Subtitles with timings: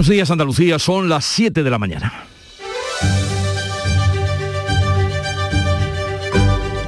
[0.00, 2.24] Buenos días Andalucía, son las 7 de la mañana.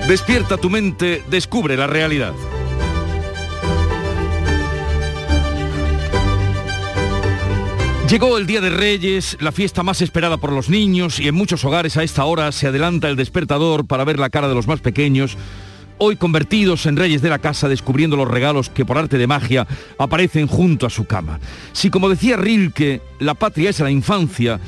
[0.09, 2.33] Despierta tu mente, descubre la realidad.
[8.09, 11.67] Llegó el Día de Reyes, la fiesta más esperada por los niños y en muchos
[11.67, 14.81] hogares a esta hora se adelanta el despertador para ver la cara de los más
[14.81, 15.37] pequeños,
[16.05, 19.69] hoy convertidos en reyes de la casa descubriendo los regalos que por arte de magia
[19.99, 21.39] aparecen junto a su cama.
[21.73, 24.59] Si como decía Rilke, la patria es la infancia,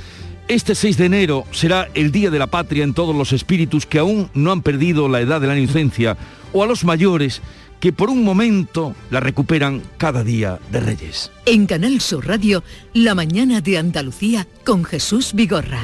[0.46, 3.98] este 6 de enero será el Día de la Patria en todos los espíritus que
[3.98, 6.16] aún no han perdido la edad de la inocencia
[6.52, 7.42] o a los mayores
[7.80, 11.32] que por un momento la recuperan cada día de Reyes.
[11.46, 15.80] En Canal Sur Radio, La mañana de Andalucía con Jesús Vigorra.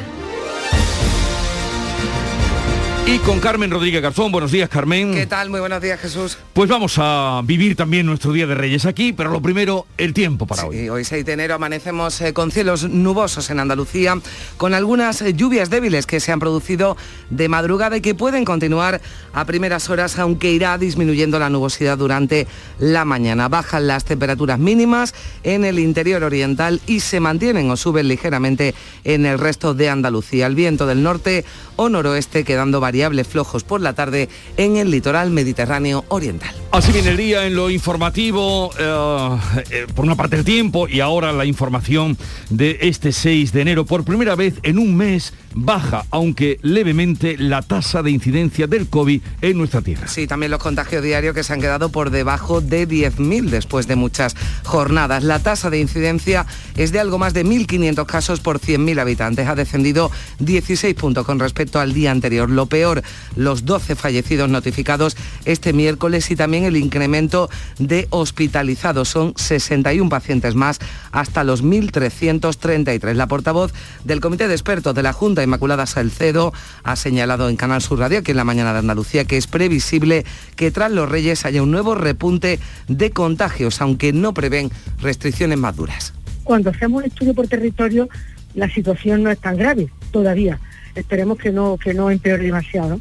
[3.06, 4.30] Y con Carmen Rodríguez Garzón.
[4.30, 5.12] Buenos días, Carmen.
[5.12, 5.50] ¿Qué tal?
[5.50, 6.38] Muy buenos días, Jesús.
[6.52, 10.46] Pues vamos a vivir también nuestro Día de Reyes aquí, pero lo primero, el tiempo
[10.46, 10.88] para Sí, hoy.
[10.90, 14.16] hoy 6 de enero amanecemos eh, con cielos nubosos en Andalucía,
[14.56, 16.96] con algunas eh, lluvias débiles que se han producido
[17.30, 19.00] de madrugada y que pueden continuar
[19.32, 22.46] a primeras horas, aunque irá disminuyendo la nubosidad durante
[22.78, 23.48] la mañana.
[23.48, 28.72] Bajan las temperaturas mínimas en el interior oriental y se mantienen o suben ligeramente
[29.02, 30.46] en el resto de Andalucía.
[30.46, 31.44] El viento del norte
[31.74, 36.52] o noroeste quedando variables flojos por la tarde en el litoral mediterráneo oriental.
[36.72, 39.38] Así viene el día en lo informativo, eh,
[39.70, 43.86] eh, por una parte el tiempo y ahora la información de este 6 de enero.
[43.86, 49.20] Por primera vez en un mes baja, aunque levemente, la tasa de incidencia del COVID
[49.40, 50.08] en nuestra tierra.
[50.08, 53.96] Sí, también los contagios diarios que se han quedado por debajo de 10.000 después de
[53.96, 55.22] muchas jornadas.
[55.22, 59.48] La tasa de incidencia es de algo más de 1.500 casos por 100.000 habitantes.
[59.48, 60.10] Ha descendido
[60.40, 62.50] 16 puntos con respecto al día anterior.
[62.50, 63.02] Lo peor,
[63.36, 65.14] los 12 fallecidos notificados
[65.44, 69.10] este miércoles y también el incremento de hospitalizados.
[69.10, 70.78] Son 61 pacientes más
[71.12, 73.12] hasta los 1.333.
[73.12, 73.74] La portavoz
[74.04, 78.20] del Comité de Expertos de la Junta, Inmaculada Salcedo, ha señalado en Canal Sur Radio,
[78.20, 80.24] aquí en la mañana de Andalucía, que es previsible
[80.56, 84.70] que tras los Reyes haya un nuevo repunte de contagios, aunque no prevén
[85.02, 86.14] restricciones más duras.
[86.44, 88.08] Cuando hacemos un estudio por territorio,
[88.54, 90.58] la situación no es tan grave todavía.
[90.94, 93.00] Esperemos que no, que no empeore demasiado.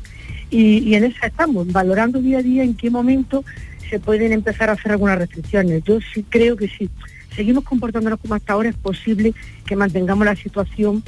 [0.49, 3.43] Y, en esa estamos, valorando día a día en qué momento
[3.89, 5.83] se pueden empezar a hacer algunas restricciones.
[5.83, 6.89] Yo sí creo que sí.
[7.35, 9.33] Seguimos comportándonos como hasta ahora, es posible
[9.65, 11.03] que mantengamos la situación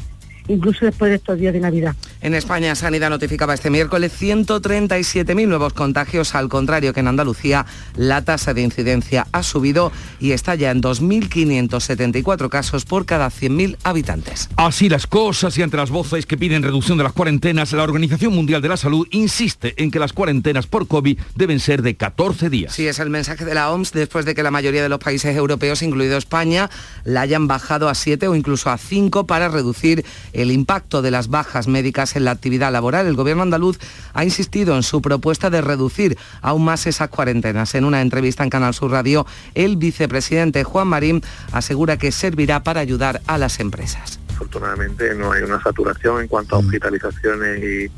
[0.48, 1.96] incluso después de estos días de Navidad.
[2.24, 7.66] En España, Sanidad notificaba este miércoles 137.000 nuevos contagios, al contrario que en Andalucía
[7.96, 13.78] la tasa de incidencia ha subido y está ya en 2.574 casos por cada 100.000
[13.84, 14.50] habitantes.
[14.56, 18.36] Así las cosas y ante las voces que piden reducción de las cuarentenas, la Organización
[18.36, 22.52] Mundial de la Salud insiste en que las cuarentenas por COVID deben ser de 14
[22.52, 22.76] días.
[22.76, 25.36] Sí, es el mensaje de la OMS después de que la mayoría de los países
[25.36, 26.70] europeos, incluido España,
[27.04, 31.28] la hayan bajado a 7 o incluso a 5 para reducir el impacto de las
[31.28, 33.08] bajas médicas en la actividad laboral.
[33.08, 33.78] El gobierno andaluz
[34.14, 37.76] ha insistido en su propuesta de reducir aún más esas cuarentenas.
[37.76, 41.22] En una entrevista en Canal Sur Radio, el vicepresidente Juan Marín
[41.52, 44.20] asegura que servirá para ayudar a las empresas.
[44.30, 47.92] Afortunadamente no hay una saturación en cuanto a hospitalizaciones y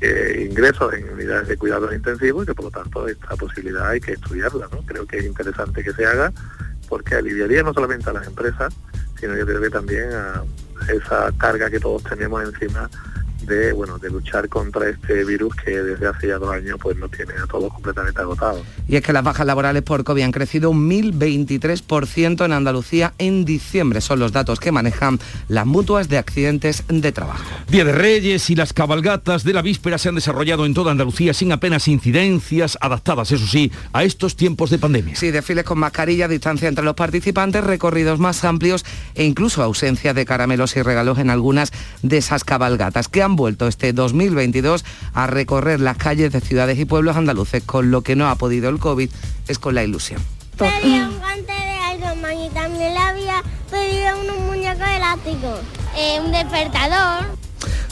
[0.00, 4.00] eh, ingresos en unidades de cuidados intensivos y que por lo tanto esta posibilidad hay
[4.00, 4.68] que estudiarla.
[4.70, 4.82] ¿no?
[4.84, 6.32] Creo que es interesante que se haga
[6.88, 8.74] porque aliviaría no solamente a las empresas,
[9.18, 10.42] sino yo creo que también a
[10.92, 12.90] esa carga que todos tenemos encima
[13.46, 17.10] de bueno de luchar contra este virus que desde hace ya dos años pues nos
[17.10, 18.62] tiene a todos completamente agotados.
[18.88, 23.44] Y es que las bajas laborales por COVID han crecido un 1.023% en Andalucía en
[23.44, 24.00] diciembre.
[24.00, 25.18] Son los datos que manejan
[25.48, 27.44] las mutuas de accidentes de trabajo.
[27.68, 31.34] Día de Reyes y las cabalgatas de la víspera se han desarrollado en toda Andalucía
[31.34, 35.16] sin apenas incidencias, adaptadas, eso sí, a estos tiempos de pandemia.
[35.16, 38.84] Sí, desfiles con mascarilla, distancia entre los participantes, recorridos más amplios
[39.14, 41.72] e incluso ausencia de caramelos y regalos en algunas
[42.02, 46.84] de esas cabalgatas que han vuelto este 2022 a recorrer las calles de ciudades y
[46.84, 49.10] pueblos andaluces, con lo que no ha podido el COVID
[49.48, 50.20] es con la ilusión.
[50.56, 55.60] Pedía un guante de Iron Man y también le había pedido unos muñecos elásticos.
[55.96, 57.44] Eh, un despertador.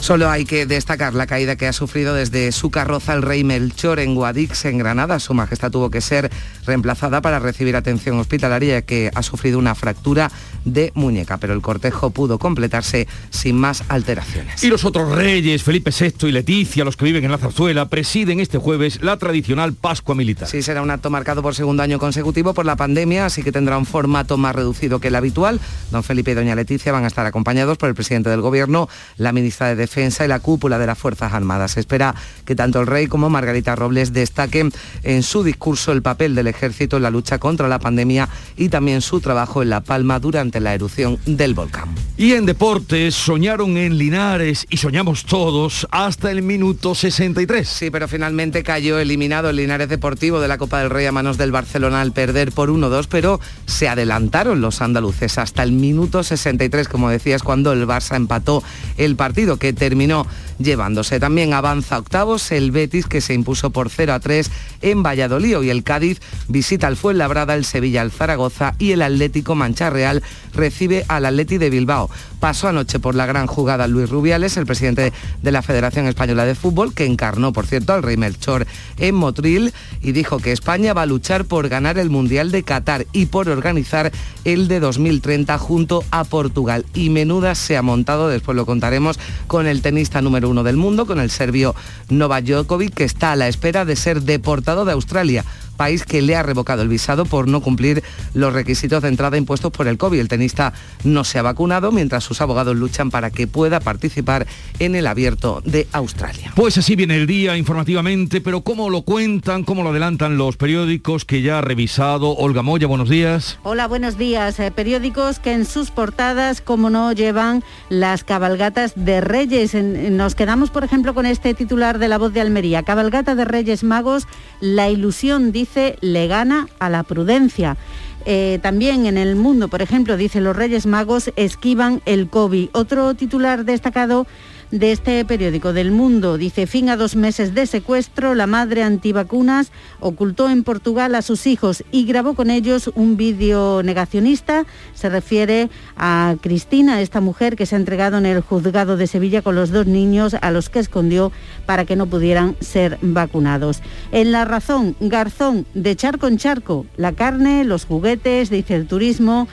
[0.03, 4.01] Solo hay que destacar la caída que ha sufrido desde su carroza el rey Melchor
[4.01, 5.17] en Guadix, en Granada.
[5.21, 6.29] Su majestad tuvo que ser
[6.65, 10.29] reemplazada para recibir atención hospitalaria que ha sufrido una fractura
[10.65, 14.63] de muñeca, pero el cortejo pudo completarse sin más alteraciones.
[14.63, 18.39] Y los otros reyes, Felipe VI y Leticia, los que viven en la zarzuela, presiden
[18.39, 20.47] este jueves la tradicional Pascua Militar.
[20.47, 23.77] Sí, será un acto marcado por segundo año consecutivo por la pandemia, así que tendrá
[23.77, 25.59] un formato más reducido que el habitual.
[25.91, 29.31] Don Felipe y Doña Leticia van a estar acompañados por el presidente del Gobierno, la
[29.31, 31.71] ministra de Defensa, y la cúpula de las Fuerzas Armadas.
[31.71, 32.15] Se espera
[32.45, 34.71] que tanto el rey como Margarita Robles destaquen
[35.03, 39.01] en su discurso el papel del ejército en la lucha contra la pandemia y también
[39.01, 41.93] su trabajo en La Palma durante la erupción del volcán.
[42.17, 47.67] Y en deportes soñaron en Linares y soñamos todos hasta el minuto 63.
[47.67, 51.37] Sí, pero finalmente cayó eliminado el Linares Deportivo de la Copa del Rey a manos
[51.37, 56.87] del Barcelona al perder por 1-2, pero se adelantaron los andaluces hasta el minuto 63,
[56.87, 58.63] como decías, cuando el Barça empató
[58.97, 60.27] el partido que terminó
[60.59, 61.19] llevándose.
[61.19, 64.51] También avanza octavos el Betis que se impuso por 0 a 3
[64.81, 69.55] en Valladolid y el Cádiz visita al Fuenlabrada, el Sevilla al Zaragoza y el Atlético
[69.55, 70.23] Mancha Real
[70.53, 72.09] recibe al Atleti de Bilbao.
[72.43, 76.55] Pasó anoche por la gran jugada Luis Rubiales, el presidente de la Federación Española de
[76.55, 78.67] Fútbol, que encarnó, por cierto, al rey Melchor
[78.97, 83.07] en Motril y dijo que España va a luchar por ganar el Mundial de Qatar
[83.13, 84.11] y por organizar
[84.43, 86.85] el de 2030 junto a Portugal.
[86.93, 91.05] Y menuda se ha montado, después lo contaremos, con el tenista número uno del mundo,
[91.05, 91.75] con el serbio
[92.09, 96.35] Novak Djokovic, que está a la espera de ser deportado de Australia país que le
[96.35, 98.03] ha revocado el visado por no cumplir
[98.33, 100.19] los requisitos de entrada impuestos por el COVID.
[100.19, 100.73] El tenista
[101.03, 104.47] no se ha vacunado mientras sus abogados luchan para que pueda participar
[104.79, 106.51] en el abierto de Australia.
[106.55, 111.25] Pues así viene el día informativamente, pero ¿cómo lo cuentan, cómo lo adelantan los periódicos
[111.25, 112.31] que ya ha revisado?
[112.35, 113.59] Olga Moya, buenos días.
[113.63, 114.59] Hola, buenos días.
[114.59, 119.73] Eh, periódicos que en sus portadas, como no, llevan las cabalgatas de Reyes.
[119.73, 122.83] nos quedamos, por ejemplo, con este titular de La Voz de Almería.
[122.83, 124.27] Cabalgata de Reyes Magos,
[124.59, 127.77] la ilusión dice, le gana a la prudencia.
[128.25, 132.69] Eh, también en el mundo, por ejemplo, dice los Reyes Magos esquivan el COVID.
[132.73, 134.27] Otro titular destacado
[134.73, 136.39] de este periódico del Mundo.
[136.39, 141.45] Dice, fin a dos meses de secuestro, la madre antivacunas ocultó en Portugal a sus
[141.45, 144.65] hijos y grabó con ellos un vídeo negacionista.
[144.95, 149.43] Se refiere a Cristina, esta mujer que se ha entregado en el juzgado de Sevilla
[149.43, 151.31] con los dos niños a los que escondió
[151.67, 153.83] para que no pudieran ser vacunados.
[154.11, 159.47] En La Razón, Garzón, de charco en charco, la carne, los juguetes, dice el turismo,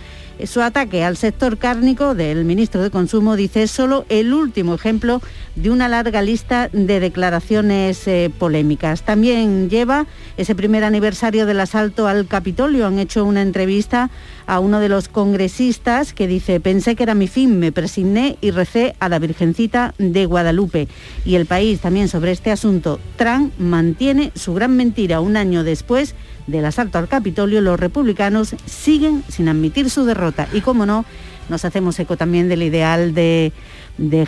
[0.46, 5.20] su ataque al sector cárnico del ministro de Consumo dice es solo el último ejemplo
[5.56, 9.02] de una larga lista de declaraciones eh, polémicas.
[9.02, 10.06] También lleva
[10.36, 12.86] ese primer aniversario del asalto al Capitolio.
[12.86, 14.10] Han hecho una entrevista
[14.46, 18.50] a uno de los congresistas que dice, pensé que era mi fin, me presigné y
[18.50, 20.88] recé a la Virgencita de Guadalupe.
[21.24, 26.14] Y el país también sobre este asunto, Trump mantiene su gran mentira un año después
[26.46, 30.48] del asalto al Capitolio, los republicanos siguen sin admitir su derrota.
[30.52, 31.04] Y como no,
[31.48, 33.52] nos hacemos eco también del ideal de,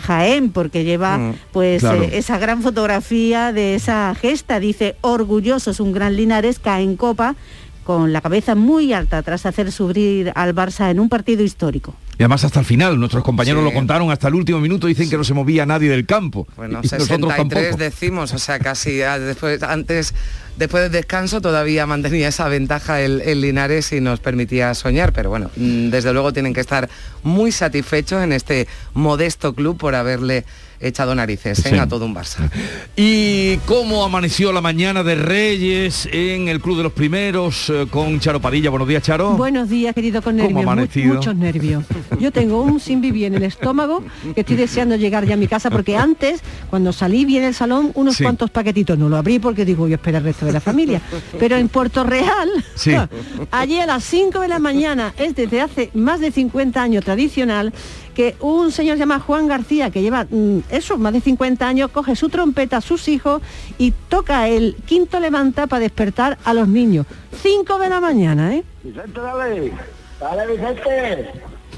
[0.01, 4.59] Jaén, porque lleva mm, pues eh, esa gran fotografía de esa gesta.
[4.59, 7.35] Dice, orgullosos, un gran Linares cae en copa
[7.83, 11.95] con la cabeza muy alta tras hacer subir al Barça en un partido histórico.
[12.17, 15.17] Y además hasta el final, nuestros compañeros lo contaron hasta el último minuto, dicen que
[15.17, 16.47] no se movía nadie del campo.
[16.55, 20.13] Bueno, y 63 decimos, o sea, casi después, antes,
[20.57, 25.29] después del descanso todavía mantenía esa ventaja el, el, Linares y nos permitía soñar, pero
[25.29, 26.89] bueno, mm, desde luego tienen que estar
[27.23, 30.45] muy satisfechos en este modesto club por haberle
[30.83, 31.79] echado narices ¿eh?
[31.79, 32.49] a todo un Barça.
[32.95, 38.19] ¿Y cómo amaneció la mañana de Reyes en el Club de los Primeros eh, con
[38.19, 38.69] Charo Padilla?
[38.69, 39.31] Buenos días, Charo.
[39.31, 41.83] Buenos días, querido, con nervios, muchos nervios.
[42.19, 44.03] Yo tengo un sin vivir en el estómago
[44.33, 47.91] que estoy deseando llegar ya a mi casa porque antes, cuando salí bien el salón,
[47.95, 51.01] unos cuantos paquetitos, no lo abrí porque digo, yo espero el resto de la familia.
[51.39, 52.49] Pero en Puerto Real,
[53.51, 57.73] allí a las 5 de la mañana, es desde hace más de 50 años tradicional,
[58.13, 62.15] que un señor llamado Juan García, que lleva mm, eso, más de 50 años, coge
[62.15, 63.41] su trompeta, a sus hijos
[63.77, 67.05] y toca el quinto levanta para despertar a los niños.
[67.41, 68.63] 5 de la mañana, ¿eh?
[68.83, 69.73] Vicente, dale.
[70.19, 71.31] Dale, Vicente.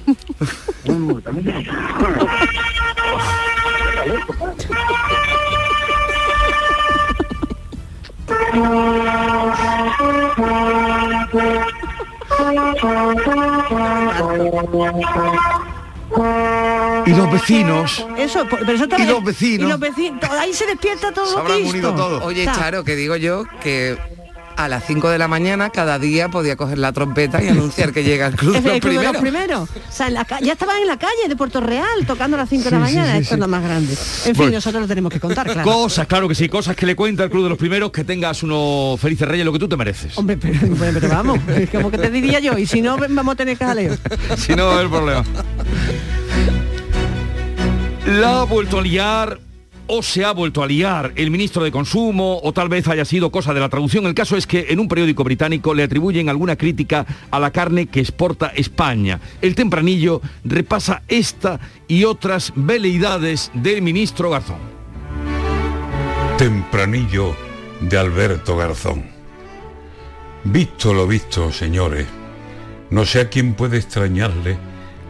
[17.06, 18.06] Y los vecinos.
[18.18, 19.68] Eso, pero eso y los vecinos.
[19.68, 20.20] Y los vecinos.
[20.32, 21.44] Ahí se despierta todo.
[21.96, 22.24] todo.
[22.24, 23.98] Oye, Charo, que digo yo que
[24.58, 28.04] a las 5 de la mañana cada día podía coger la trompeta y anunciar que
[28.04, 29.70] llega el club, de los, primeros.
[29.70, 32.72] O sea, ya estaban en la calle de Puerto Real tocando a las 5 de
[32.72, 33.96] la mañana, esto es lo más grande.
[34.26, 35.70] En fin, nosotros lo tenemos que contar, claro.
[35.70, 38.44] Cosas, claro que sí, cosas que le cuenta el club de los primeros, que tengas
[38.44, 40.18] unos felices reyes, lo que tú te mereces.
[40.18, 41.40] Hombre, pero, pero vamos,
[41.72, 43.96] como que te diría yo, y si no, vamos a tener que jaleo.
[44.38, 45.24] si no, el problema.
[48.06, 49.40] La ha vuelto a liar
[49.88, 53.32] o se ha vuelto a liar el ministro de Consumo o tal vez haya sido
[53.32, 54.06] cosa de la traducción.
[54.06, 57.88] El caso es que en un periódico británico le atribuyen alguna crítica a la carne
[57.88, 59.20] que exporta España.
[59.42, 64.58] El tempranillo repasa esta y otras veleidades del ministro Garzón.
[66.38, 67.36] Tempranillo
[67.82, 69.04] de Alberto Garzón.
[70.44, 72.06] Visto lo visto, señores,
[72.90, 74.58] no sé a quién puede extrañarle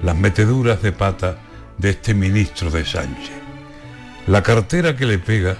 [0.01, 1.39] las meteduras de pata
[1.77, 3.45] de este ministro de Sánchez.
[4.27, 5.58] La cartera que le pega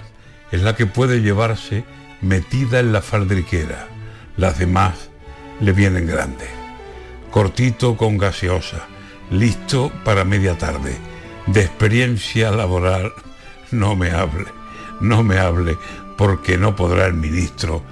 [0.50, 1.84] es la que puede llevarse
[2.20, 3.86] metida en la faldriquera.
[4.36, 5.10] Las demás
[5.60, 6.48] le vienen grandes.
[7.30, 8.88] Cortito con gaseosa,
[9.30, 10.96] listo para media tarde.
[11.46, 13.12] De experiencia laboral
[13.70, 14.46] no me hable,
[15.00, 15.78] no me hable,
[16.18, 17.84] porque no podrá el ministro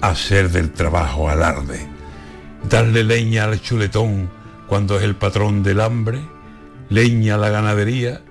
[0.00, 1.86] hacer del trabajo alarde.
[2.68, 4.30] Darle leña al chuletón
[4.66, 6.20] cuando es el patrón del hambre,
[6.88, 8.22] leña a la ganadería,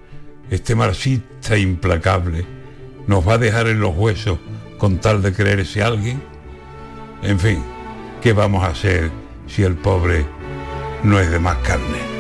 [0.50, 2.46] este marxista implacable
[3.08, 4.38] nos va a dejar en los huesos
[4.78, 6.22] con tal de creerse alguien.
[7.24, 7.64] En fin,
[8.22, 9.10] ¿qué vamos a hacer
[9.48, 10.26] si el pobre
[11.04, 12.18] no es de más carne?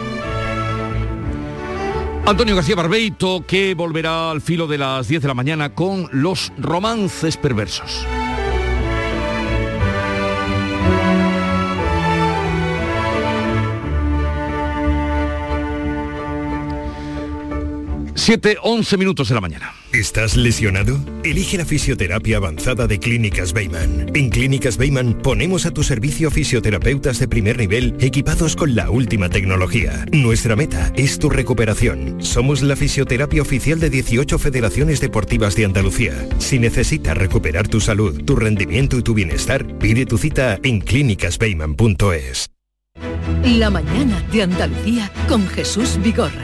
[2.25, 6.51] Antonio García Barbeito, que volverá al filo de las 10 de la mañana con los
[6.57, 8.05] romances perversos.
[18.27, 19.73] 7, 11 minutos de la mañana.
[19.93, 20.99] ¿Estás lesionado?
[21.23, 24.11] Elige la fisioterapia avanzada de Clínicas Beyman.
[24.13, 29.29] En Clínicas Beyman ponemos a tu servicio fisioterapeutas de primer nivel equipados con la última
[29.29, 30.03] tecnología.
[30.11, 32.21] Nuestra meta es tu recuperación.
[32.21, 36.27] Somos la fisioterapia oficial de 18 federaciones deportivas de Andalucía.
[36.37, 42.49] Si necesitas recuperar tu salud, tu rendimiento y tu bienestar, pide tu cita en clínicasbeyman.es.
[43.45, 46.43] La mañana de Andalucía con Jesús Vigorra.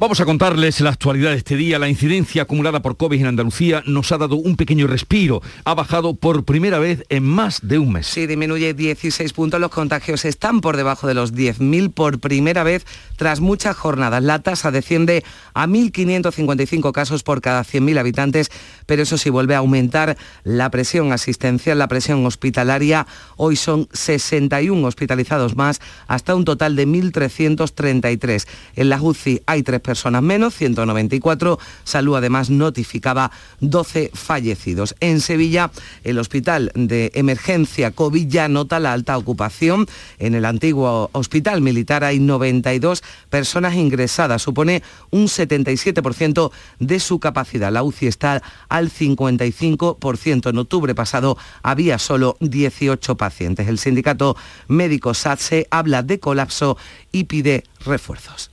[0.00, 1.76] Vamos a contarles la actualidad de este día.
[1.80, 5.42] La incidencia acumulada por COVID en Andalucía nos ha dado un pequeño respiro.
[5.64, 8.06] Ha bajado por primera vez en más de un mes.
[8.06, 9.58] Sí, disminuye 16 puntos.
[9.58, 12.86] Los contagios están por debajo de los 10.000 por primera vez
[13.16, 14.22] tras muchas jornadas.
[14.22, 18.52] La tasa desciende a 1.555 casos por cada 100.000 habitantes,
[18.86, 23.08] pero eso sí vuelve a aumentar la presión asistencial, la presión hospitalaria.
[23.36, 28.46] Hoy son 61 hospitalizados más, hasta un total de 1.333.
[28.76, 31.58] En la UCI hay tres personas menos, 194.
[31.82, 33.30] Salud además notificaba
[33.60, 34.94] 12 fallecidos.
[35.00, 35.70] En Sevilla,
[36.04, 39.86] el hospital de emergencia COVID ya nota la alta ocupación.
[40.18, 47.72] En el antiguo hospital militar hay 92 personas ingresadas, supone un 77% de su capacidad.
[47.72, 50.50] La UCI está al 55%.
[50.50, 53.68] En octubre pasado había solo 18 pacientes.
[53.68, 56.76] El sindicato médico SATSE habla de colapso
[57.10, 58.50] y pide refuerzos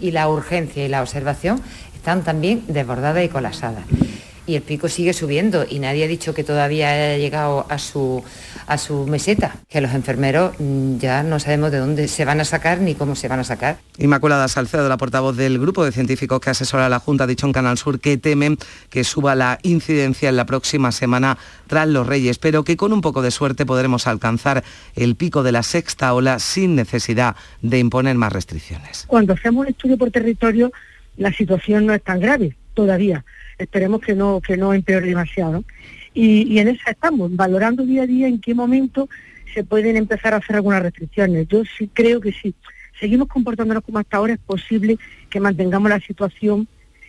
[0.00, 1.60] y la urgencia y la observación
[1.94, 3.84] están también desbordadas y colapsadas.
[4.46, 8.22] Y el pico sigue subiendo y nadie ha dicho que todavía haya llegado a su,
[8.66, 12.44] a su meseta, que los enfermeros mm, ya no sabemos de dónde se van a
[12.44, 13.78] sacar ni cómo se van a sacar.
[13.98, 17.46] Inmaculada Salcedo, la portavoz del grupo de científicos que asesora a la Junta, ha dicho
[17.46, 18.58] en Canal Sur que temen
[18.90, 23.00] que suba la incidencia en la próxima semana tras los Reyes, pero que con un
[23.00, 24.62] poco de suerte podremos alcanzar
[24.94, 29.04] el pico de la sexta ola sin necesidad de imponer más restricciones.
[29.06, 30.70] Cuando hacemos un estudio por territorio,
[31.16, 33.24] la situación no es tan grave todavía.
[33.58, 35.64] Esperemos que no, que no empeore demasiado.
[36.12, 39.08] Y, en esa estamos, valorando día a día en qué momento
[39.52, 41.48] se pueden empezar a hacer algunas restricciones.
[41.48, 42.54] Yo sí creo que si
[42.98, 46.68] seguimos comportándonos como hasta ahora es posible que mantengamos la situación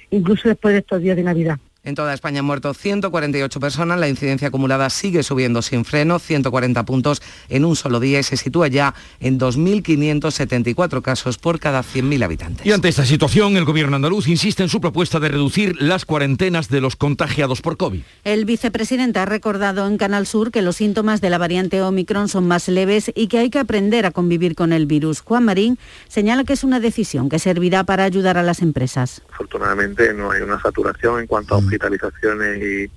[0.10, 1.60] incluso después de estos días de Navidad.
[1.86, 6.84] En toda España han muerto 148 personas, la incidencia acumulada sigue subiendo sin freno, 140
[6.84, 12.24] puntos en un solo día y se sitúa ya en 2.574 casos por cada 100.000
[12.24, 12.66] habitantes.
[12.66, 16.70] Y ante esta situación, el gobierno andaluz insiste en su propuesta de reducir las cuarentenas
[16.70, 18.02] de los contagiados por COVID.
[18.24, 22.48] El vicepresidente ha recordado en Canal Sur que los síntomas de la variante Omicron son
[22.48, 25.22] más leves y que hay que aprender a convivir con el virus.
[25.22, 25.78] Juan Marín
[26.08, 29.22] señala que es una decisión que servirá para ayudar a las empresas.
[29.32, 32.92] Afortunadamente no hay una saturación en cuanto a mm hospitalizaciones y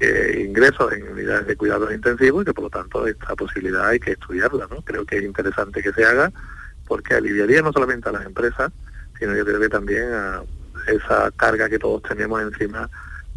[0.00, 3.98] eh, ingresos en unidades de cuidados intensivos y que por lo tanto esta posibilidad hay
[3.98, 4.66] que estudiarla.
[4.70, 4.82] ¿no?
[4.82, 6.30] Creo que es interesante que se haga
[6.86, 8.70] porque aliviaría no solamente a las empresas,
[9.18, 10.42] sino yo creo que también a
[10.86, 12.88] esa carga que todos tenemos encima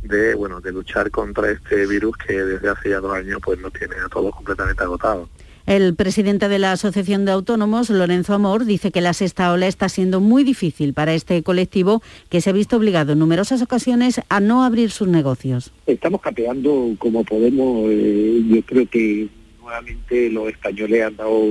[0.03, 3.71] de bueno de luchar contra este virus que desde hace ya dos años pues nos
[3.73, 5.29] tiene a todos completamente agotados.
[5.65, 9.89] El presidente de la Asociación de Autónomos, Lorenzo Amor, dice que la sexta ola está
[9.89, 14.39] siendo muy difícil para este colectivo que se ha visto obligado en numerosas ocasiones a
[14.39, 15.71] no abrir sus negocios.
[15.85, 17.89] Estamos capeando como podemos.
[17.89, 19.27] Eh, yo creo que
[19.61, 21.41] nuevamente los españoles han dado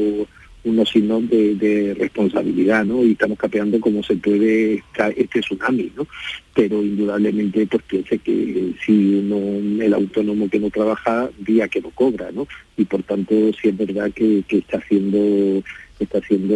[0.64, 3.04] unos signos de, responsabilidad, ¿no?
[3.04, 4.82] Y estamos capeando cómo se puede
[5.16, 6.06] este tsunami, ¿no?
[6.54, 11.90] Pero indudablemente, pues piense que si uno, el autónomo que no trabaja, día que no
[11.90, 12.46] cobra, ¿no?
[12.76, 15.62] Y por tanto, sí es verdad que, que está siendo,
[15.98, 16.54] está siendo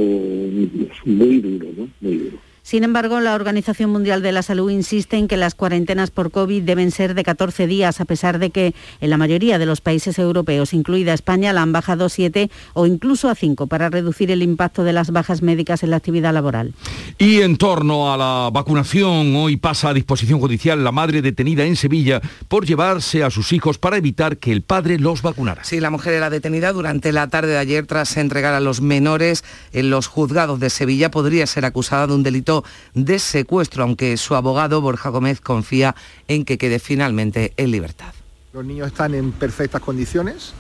[1.04, 1.88] muy duro, ¿no?
[2.00, 2.53] Muy duro.
[2.64, 6.62] Sin embargo, la Organización Mundial de la Salud insiste en que las cuarentenas por COVID
[6.62, 10.18] deben ser de 14 días, a pesar de que en la mayoría de los países
[10.18, 14.42] europeos, incluida España, la han bajado a 7 o incluso a 5 para reducir el
[14.42, 16.73] impacto de las bajas médicas en la actividad laboral.
[17.18, 21.76] Y en torno a la vacunación, hoy pasa a disposición judicial la madre detenida en
[21.76, 25.64] Sevilla por llevarse a sus hijos para evitar que el padre los vacunara.
[25.64, 29.44] Sí, la mujer era detenida durante la tarde de ayer tras entregar a los menores
[29.75, 31.11] en los juzgados de Sevilla.
[31.11, 32.53] Podría ser acusada de un delito
[32.94, 35.96] de secuestro, aunque su abogado Borja Gómez confía
[36.28, 38.12] en que quede finalmente en libertad.
[38.52, 40.52] Los niños están en perfectas condiciones,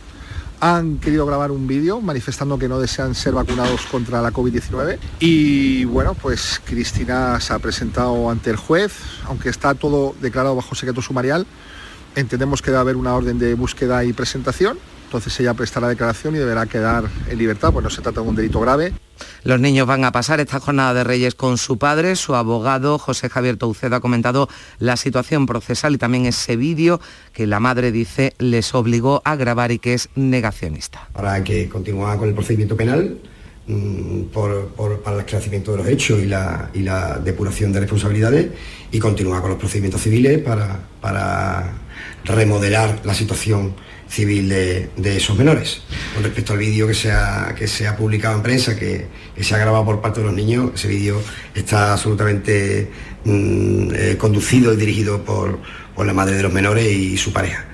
[0.60, 5.84] han querido grabar un vídeo manifestando que no desean ser vacunados contra la COVID-19 y
[5.84, 8.94] bueno, pues Cristina se ha presentado ante el juez,
[9.26, 11.46] aunque está todo declarado bajo secreto sumarial,
[12.16, 16.38] entendemos que debe haber una orden de búsqueda y presentación entonces ella prestará declaración y
[16.38, 18.92] deberá quedar en libertad, pues no se trata de un delito grave.
[19.44, 23.28] Los niños van a pasar esta jornada de Reyes con su padre, su abogado José
[23.28, 27.00] Javier Toucedo ha comentado la situación procesal y también ese vídeo
[27.32, 31.08] que la madre dice les obligó a grabar y que es negacionista.
[31.12, 33.18] Para que continúe con el procedimiento penal,
[33.66, 38.50] mm, para el esclarecimiento de los hechos y la, depuración de responsabilidades
[38.90, 41.72] y continúa con los procedimientos civiles para, para
[42.24, 43.74] remodelar la situación
[44.08, 45.82] civil de, esos menores.
[46.14, 49.06] Con respecto al vídeo que se ha, que se ha publicado en prensa, que,
[49.40, 51.20] se ha grabado por parte de los niños, ese vídeo
[51.54, 52.90] está absolutamente
[53.24, 55.58] mm, eh, conducido y dirigido por,
[55.94, 57.66] por la madre de los menores y su pareja.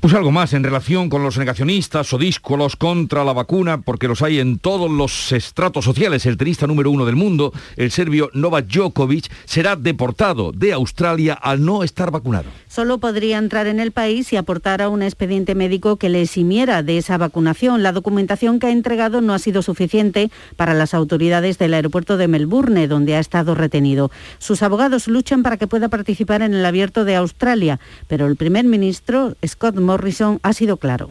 [0.00, 4.22] Pues algo más en relación con los negacionistas o díscolos contra la vacuna, porque los
[4.22, 6.26] hay en todos los estratos sociales.
[6.26, 11.64] El tenista número uno del mundo, el serbio Novak Djokovic, será deportado de Australia al
[11.64, 12.50] no estar vacunado.
[12.74, 16.98] Solo podría entrar en el país si aportara un expediente médico que le eximiera de
[16.98, 17.84] esa vacunación.
[17.84, 22.26] La documentación que ha entregado no ha sido suficiente para las autoridades del aeropuerto de
[22.26, 24.10] Melbourne, donde ha estado retenido.
[24.40, 27.78] Sus abogados luchan para que pueda participar en el abierto de Australia,
[28.08, 31.10] pero el primer ministro, Scott Morrison ha sido claro.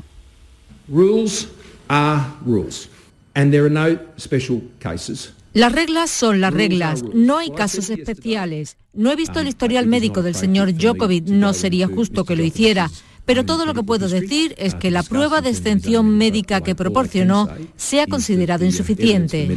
[5.53, 8.77] Las reglas son las reglas, no hay casos especiales.
[8.91, 12.89] No he visto el historial médico del señor Djokovic, no sería justo que lo hiciera,
[13.25, 17.49] pero todo lo que puedo decir es que la prueba de extensión médica que proporcionó
[17.77, 19.47] se ha considerado insuficiente.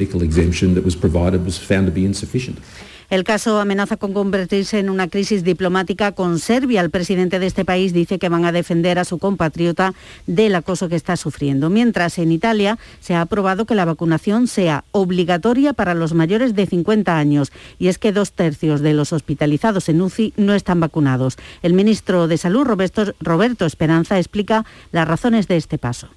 [3.09, 6.81] El caso amenaza con convertirse en una crisis diplomática con Serbia.
[6.81, 9.95] El presidente de este país dice que van a defender a su compatriota
[10.27, 11.71] del acoso que está sufriendo.
[11.71, 16.66] Mientras en Italia se ha aprobado que la vacunación sea obligatoria para los mayores de
[16.66, 21.37] 50 años y es que dos tercios de los hospitalizados en UCI no están vacunados.
[21.62, 26.09] El ministro de Salud, Roberto, Roberto Esperanza, explica las razones de este paso.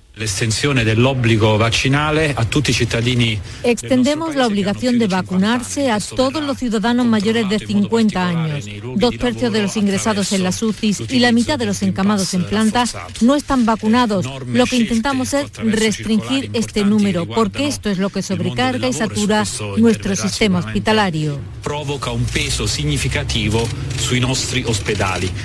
[3.64, 8.66] Extendemos la obligación de vacunarse a todos los ciudadanos mayores de 50 años.
[8.96, 12.44] Dos tercios de los ingresados en las UCIs y la mitad de los encamados en
[12.44, 14.26] plantas no están vacunados.
[14.46, 19.46] Lo que intentamos es restringir este número, porque esto es lo que sobrecarga y satura
[19.78, 21.40] nuestro sistema hospitalario.
[21.64, 23.66] Provoca un peso significativo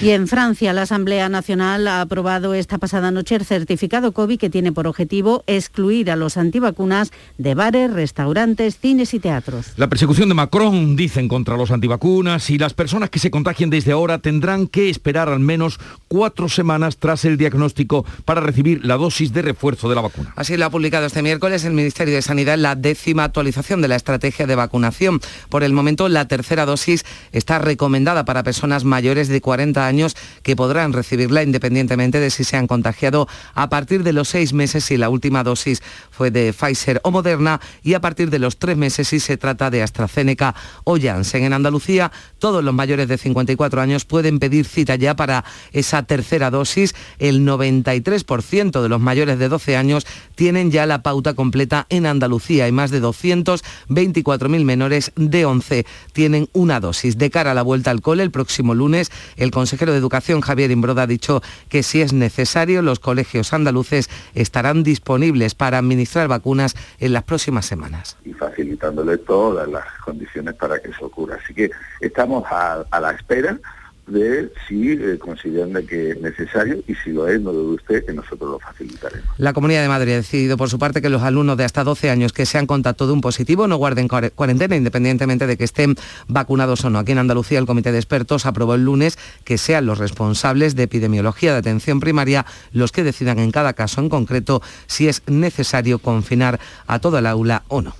[0.00, 4.50] Y en Francia, la Asamblea Nacional ha aprobado esta pasada noche el certificado COVID que
[4.54, 9.72] tiene por objetivo excluir a los antivacunas de bares, restaurantes, cines y teatros.
[9.76, 13.90] La persecución de Macron, dicen, contra los antivacunas y las personas que se contagien desde
[13.90, 19.32] ahora tendrán que esperar al menos cuatro semanas tras el diagnóstico para recibir la dosis
[19.32, 20.32] de refuerzo de la vacuna.
[20.36, 23.96] Así lo ha publicado este miércoles el Ministerio de Sanidad la décima actualización de la
[23.96, 25.20] estrategia de vacunación.
[25.48, 30.54] Por el momento, la tercera dosis está recomendada para personas mayores de 40 años que
[30.54, 34.96] podrán recibirla independientemente de si se han contagiado a partir de los seis meses si
[34.96, 39.08] la última dosis fue de Pfizer o Moderna y a partir de los tres meses
[39.08, 40.54] si se trata de AstraZeneca
[40.84, 41.44] o Janssen.
[41.44, 46.50] En Andalucía, todos los mayores de 54 años pueden pedir cita ya para esa tercera
[46.50, 46.94] dosis.
[47.18, 52.68] El 93% de los mayores de 12 años tienen ya la pauta completa en Andalucía
[52.68, 57.18] y más de 224.000 menores de 11 tienen una dosis.
[57.18, 60.70] De cara a la vuelta al cole, el próximo lunes, el consejero de Educación, Javier
[60.70, 66.76] Imbroda, ha dicho que si es necesario, los colegios andaluces estarán disponibles para administrar vacunas
[66.98, 68.16] en las próximas semanas.
[68.24, 71.38] Y facilitándole todas las condiciones para que eso ocurra.
[71.42, 71.70] Así que
[72.00, 73.58] estamos a, la espera
[74.06, 78.12] de si eh, consideran que es necesario y si lo es, no dude usted que
[78.12, 79.28] nosotros lo facilitaremos.
[79.38, 82.10] La Comunidad de Madrid ha decidido por su parte que los alumnos de hasta 12
[82.10, 85.96] años que sean contacto de un positivo no guarden cuarentena independientemente de que estén
[86.28, 86.98] vacunados o no.
[86.98, 90.84] Aquí en Andalucía el Comité de Expertos aprobó el lunes que sean los responsables de
[90.84, 95.98] epidemiología de atención primaria los que decidan en cada caso en concreto si es necesario
[95.98, 97.94] confinar a toda el aula o no.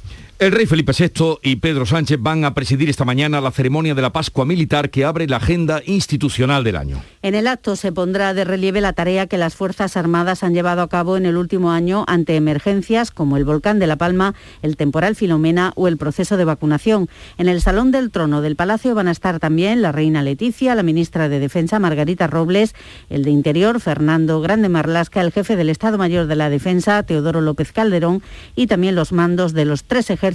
[0.44, 4.02] El rey Felipe VI y Pedro Sánchez van a presidir esta mañana la ceremonia de
[4.02, 7.02] la Pascua Militar que abre la agenda institucional del año.
[7.22, 10.82] En el acto se pondrá de relieve la tarea que las Fuerzas Armadas han llevado
[10.82, 14.76] a cabo en el último año ante emergencias como el volcán de La Palma, el
[14.76, 17.08] temporal Filomena o el proceso de vacunación.
[17.38, 20.82] En el Salón del Trono del Palacio van a estar también la reina Leticia, la
[20.82, 22.74] ministra de Defensa Margarita Robles,
[23.08, 27.40] el de Interior Fernando Grande Marlasca, el jefe del Estado Mayor de la Defensa Teodoro
[27.40, 28.22] López Calderón
[28.54, 30.33] y también los mandos de los tres ejércitos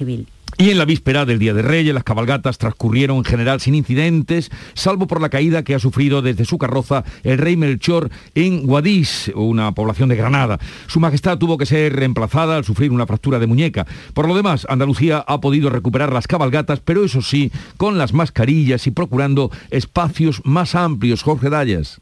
[0.00, 0.26] y.
[0.58, 4.50] Y en la víspera del Día de Reyes, las cabalgatas transcurrieron en general sin incidentes,
[4.74, 9.32] salvo por la caída que ha sufrido desde su carroza el rey Melchor en Guadix,
[9.34, 10.58] una población de Granada.
[10.88, 13.86] Su Majestad tuvo que ser reemplazada al sufrir una fractura de muñeca.
[14.12, 18.86] Por lo demás, Andalucía ha podido recuperar las cabalgatas, pero eso sí, con las mascarillas
[18.86, 21.22] y procurando espacios más amplios.
[21.22, 22.01] Jorge Dallas.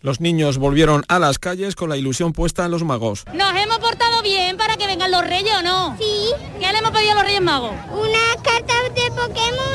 [0.00, 3.24] Los niños volvieron a las calles con la ilusión puesta en los magos.
[3.34, 5.96] ¿Nos hemos portado bien para que vengan los reyes o no?
[5.98, 6.30] Sí.
[6.60, 7.72] ¿Qué le hemos pedido a los reyes magos?
[7.90, 9.74] Una carta de Pokémon,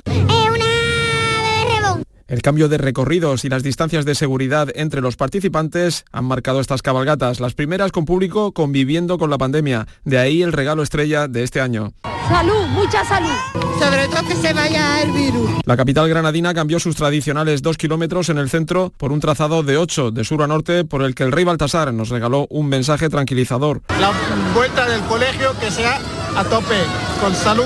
[2.27, 6.81] El cambio de recorridos y las distancias de seguridad entre los participantes han marcado estas
[6.81, 9.87] cabalgatas, las primeras con público conviviendo con la pandemia.
[10.05, 11.93] De ahí el regalo estrella de este año.
[12.29, 13.29] Salud, mucha salud.
[13.77, 15.49] Sobre todo que se vaya el virus.
[15.65, 19.77] La capital granadina cambió sus tradicionales dos kilómetros en el centro por un trazado de
[19.77, 23.09] ocho de sur a norte por el que el rey Baltasar nos regaló un mensaje
[23.09, 23.81] tranquilizador.
[23.99, 24.13] La
[24.53, 25.99] vuelta del colegio que sea
[26.37, 26.77] a tope,
[27.21, 27.65] con salud,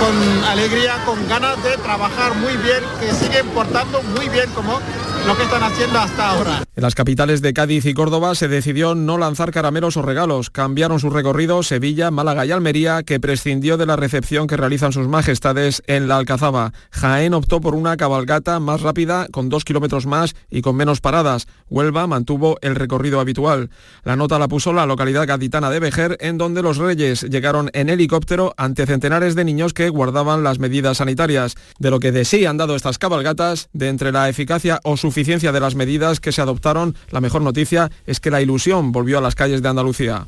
[0.00, 4.80] con alegría, con ganas de trabajar muy bien, que siguen portando muy bien como
[5.26, 6.62] lo que están haciendo hasta ahora.
[6.76, 10.50] En las capitales de Cádiz y Córdoba se decidió no lanzar caramelos o regalos.
[10.50, 15.08] Cambiaron su recorrido Sevilla, Málaga y Almería, que prescindió de la recepción que realizan sus
[15.08, 16.72] majestades en la Alcazaba.
[16.90, 21.48] Jaén optó por una cabalgata más rápida, con dos kilómetros más y con menos paradas.
[21.68, 23.70] Huelva mantuvo el recorrido habitual.
[24.04, 27.88] La nota la puso la localidad gaditana de Vejer, en donde los reyes llegaron en
[27.88, 31.56] helicóptero ante centenares de niños que guardaban las medidas sanitarias.
[31.80, 35.15] De lo que de sí han dado estas cabalgatas, de entre la eficacia o su
[35.16, 39.16] suficiencia de las medidas que se adoptaron, la mejor noticia es que la ilusión volvió
[39.16, 40.26] a las calles de Andalucía.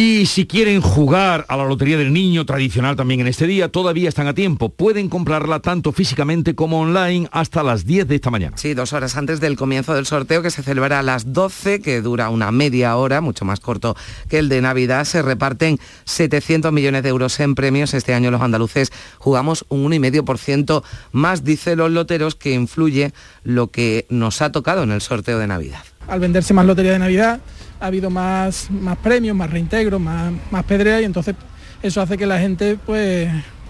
[0.00, 4.08] Y si quieren jugar a la Lotería del Niño tradicional también en este día, todavía
[4.08, 4.68] están a tiempo.
[4.68, 8.56] Pueden comprarla tanto físicamente como online hasta las 10 de esta mañana.
[8.56, 12.00] Sí, dos horas antes del comienzo del sorteo que se celebrará a las 12, que
[12.00, 13.96] dura una media hora, mucho más corto
[14.28, 15.04] que el de Navidad.
[15.04, 17.92] Se reparten 700 millones de euros en premios.
[17.92, 24.06] Este año los andaluces jugamos un 1,5% más, dice los loteros, que influye lo que
[24.10, 25.82] nos ha tocado en el sorteo de Navidad.
[26.06, 27.40] Al venderse más Lotería de Navidad,
[27.80, 31.34] ha habido más, más premios, más reintegros, más, más pedrea y entonces
[31.82, 33.28] eso hace que la gente pues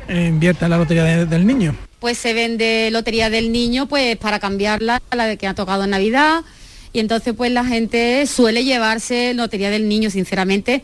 [0.09, 1.75] invierta en la lotería del niño.
[2.01, 5.85] Pues se vende lotería del niño pues para cambiarla a la de que ha tocado
[5.85, 6.45] en Navidad
[6.93, 10.83] y entonces pues la gente suele llevarse lotería del niño, sinceramente,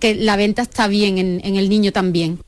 [0.00, 2.40] que la venta está bien en, en el niño también.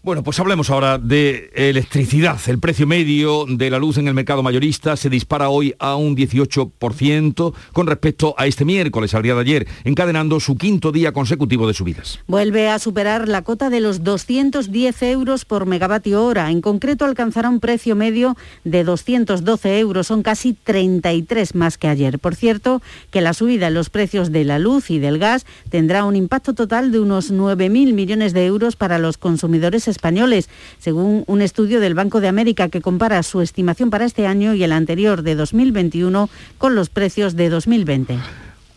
[0.00, 2.38] Bueno, pues hablemos ahora de electricidad.
[2.46, 6.16] El precio medio de la luz en el mercado mayorista se dispara hoy a un
[6.16, 11.66] 18% con respecto a este miércoles, al día de ayer, encadenando su quinto día consecutivo
[11.66, 12.20] de subidas.
[12.28, 16.52] Vuelve a superar la cota de los 210 euros por megavatio hora.
[16.52, 20.06] En concreto alcanzará un precio medio de 212 euros.
[20.06, 22.20] Son casi 33 más que ayer.
[22.20, 26.04] Por cierto, que la subida en los precios de la luz y del gas tendrá
[26.04, 30.48] un impacto total de unos 9.000 millones de euros para los consumidores españoles,
[30.78, 34.62] según un estudio del Banco de América que compara su estimación para este año y
[34.62, 38.18] el anterior de 2021 con los precios de 2020.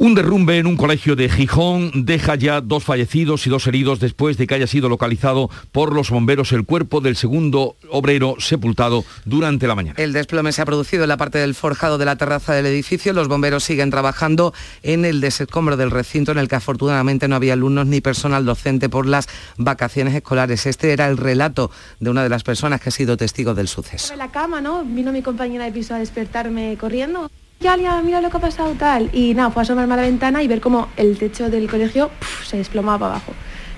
[0.01, 4.35] Un derrumbe en un colegio de Gijón deja ya dos fallecidos y dos heridos después
[4.35, 9.67] de que haya sido localizado por los bomberos el cuerpo del segundo obrero sepultado durante
[9.67, 9.93] la mañana.
[9.99, 13.13] El desplome se ha producido en la parte del forjado de la terraza del edificio.
[13.13, 17.53] Los bomberos siguen trabajando en el desescombro del recinto en el que afortunadamente no había
[17.53, 20.65] alumnos ni personal docente por las vacaciones escolares.
[20.65, 24.13] Este era el relato de una de las personas que ha sido testigo del suceso.
[24.13, 24.83] En la cama, ¿no?
[24.83, 27.29] Vino mi compañera de piso a despertarme corriendo
[27.61, 29.09] ya, ya, mira lo que ha pasado tal.
[29.13, 32.11] Y nada, fue a asomarme a la ventana y ver cómo el techo del colegio
[32.45, 33.33] se desplomaba abajo.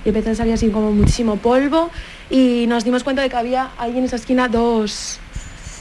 [0.05, 1.89] Y empezó a salir así como muchísimo polvo
[2.29, 5.19] y nos dimos cuenta de que había ahí en esa esquina dos,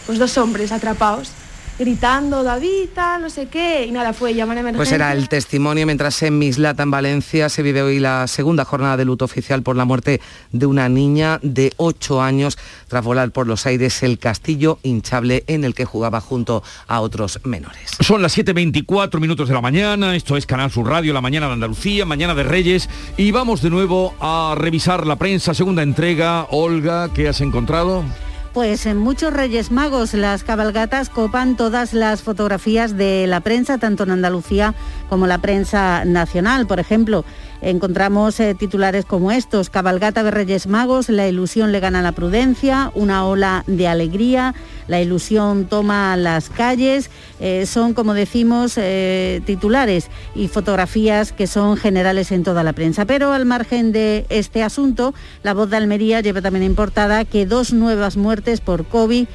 [0.07, 1.33] pues dos hombres atrapados.
[1.79, 4.79] Gritando, David, tal, no sé qué, y nada, fue llamar a emergencia.
[4.79, 8.97] Pues era el testimonio mientras en Mislata, en Valencia, se vive hoy la segunda jornada
[8.97, 10.21] de luto oficial por la muerte
[10.53, 12.59] de una niña de 8 años
[12.89, 17.41] tras volar por los aires el castillo hinchable en el que jugaba junto a otros
[17.45, 17.93] menores.
[18.01, 21.55] Son las 7.24 minutos de la mañana, esto es Canal Sur Radio, la mañana de
[21.55, 26.47] Andalucía, mañana de Reyes, y vamos de nuevo a revisar la prensa, segunda entrega.
[26.51, 28.05] Olga, ¿qué has encontrado?
[28.53, 34.03] Pues en muchos Reyes Magos las cabalgatas copan todas las fotografías de la prensa, tanto
[34.03, 34.75] en Andalucía
[35.09, 36.67] como la prensa nacional.
[36.67, 37.25] Por ejemplo,
[37.63, 42.13] encontramos eh, titulares como estos, Cabalgata de Reyes Magos, la ilusión le gana a la
[42.13, 44.55] prudencia, una ola de alegría,
[44.89, 47.09] la ilusión toma las calles,
[47.41, 53.05] eh, son, como decimos, eh, titulares y fotografías que son generales en toda la prensa.
[53.05, 57.73] Pero al margen de este asunto, la voz de Almería lleva también importada que dos
[57.73, 59.27] nuevas muertes por COVID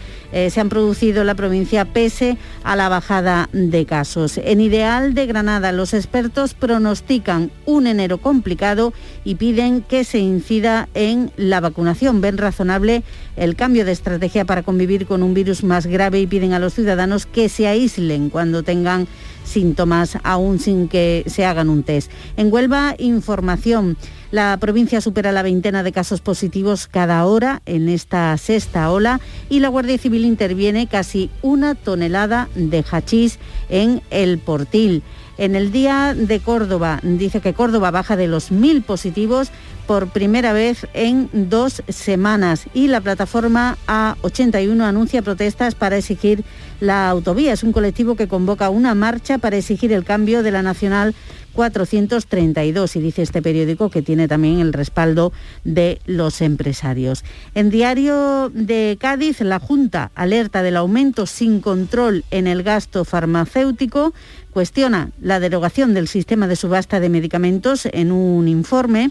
[0.50, 4.38] se han producido en la provincia pese a la bajada de casos.
[4.38, 10.90] En Ideal de Granada, los expertos pronostican un enero complicado y piden que se incida
[10.94, 12.22] en la vacunación.
[12.22, 13.04] Ven razonable
[13.36, 16.74] el cambio de estrategia para convivir con un virus más grave y piden a los
[16.74, 19.08] ciudadanos que se aíslen cuando tengan
[19.48, 22.12] síntomas, aún sin que se hagan un test.
[22.36, 23.98] En Huelva, información.
[24.30, 29.62] La provincia supera la veintena de casos positivos cada hora en esta sexta ola y
[29.62, 35.02] la Guardia Civil interviene casi una tonelada de hachís en el Portil.
[35.38, 39.52] En el día de Córdoba dice que Córdoba baja de los mil positivos
[39.88, 46.44] por primera vez en dos semanas y la plataforma A81 anuncia protestas para exigir
[46.82, 47.54] la autovía.
[47.54, 51.16] Es un colectivo que convoca una marcha para exigir el cambio de la Nacional
[51.54, 57.24] 432 y dice este periódico que tiene también el respaldo de los empresarios.
[57.56, 64.14] En Diario de Cádiz, la Junta alerta del aumento sin control en el gasto farmacéutico,
[64.52, 69.10] cuestiona la derogación del sistema de subasta de medicamentos en un informe.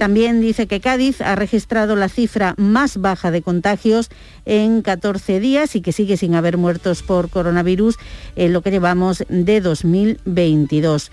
[0.00, 4.08] También dice que Cádiz ha registrado la cifra más baja de contagios
[4.46, 7.98] en 14 días y que sigue sin haber muertos por coronavirus
[8.34, 11.12] en lo que llevamos de 2022.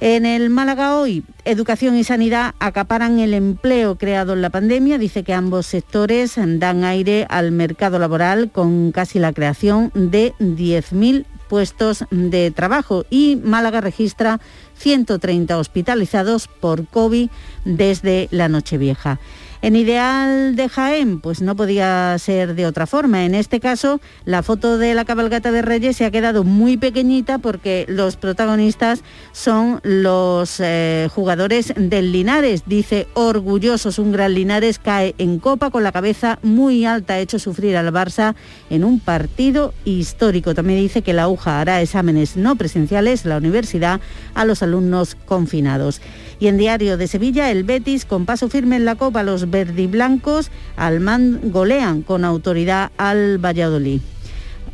[0.00, 4.96] En el Málaga hoy, educación y sanidad acaparan el empleo creado en la pandemia.
[4.98, 11.24] Dice que ambos sectores dan aire al mercado laboral con casi la creación de 10.000
[11.48, 14.40] puestos de trabajo y Málaga registra
[14.84, 17.30] 130 hospitalizados por COVID
[17.64, 19.18] desde la Nochevieja.
[19.64, 23.24] En Ideal de Jaén, pues no podía ser de otra forma.
[23.24, 27.38] En este caso, la foto de la cabalgata de Reyes se ha quedado muy pequeñita
[27.38, 32.64] porque los protagonistas son los eh, jugadores del Linares.
[32.66, 37.38] Dice, orgullosos, un gran Linares cae en copa con la cabeza muy alta, ha hecho
[37.38, 38.34] sufrir al Barça
[38.68, 40.54] en un partido histórico.
[40.54, 44.02] También dice que la UJA hará exámenes no presenciales, la universidad,
[44.34, 46.02] a los alumnos confinados.
[46.40, 50.50] Y en Diario de Sevilla, el Betis, con paso firme en la Copa, los verdiblancos
[50.76, 54.00] al man golean con autoridad al Valladolid.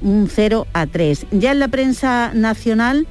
[0.03, 1.27] Un 0 a 3.
[1.33, 3.07] Ya en la prensa nacional,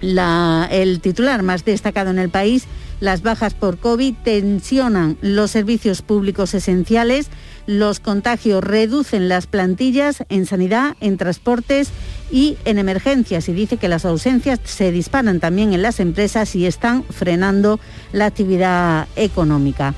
[0.00, 2.66] el titular más destacado en el país,
[3.00, 7.28] las bajas por COVID tensionan los servicios públicos esenciales,
[7.66, 11.90] los contagios reducen las plantillas en sanidad, en transportes
[12.30, 16.66] y en emergencias y dice que las ausencias se disparan también en las empresas y
[16.66, 17.80] están frenando
[18.12, 19.94] la actividad económica.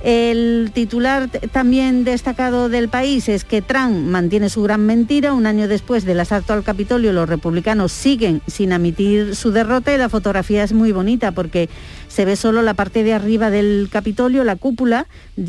[0.00, 5.32] El titular también destacado del país es que Trump mantiene su gran mentira.
[5.32, 9.98] Un año después del asalto al Capitolio, los republicanos siguen sin admitir su derrota y
[9.98, 11.68] la fotografía es muy bonita porque
[12.18, 15.06] se ve solo la parte de arriba del Capitolio, la cúpula,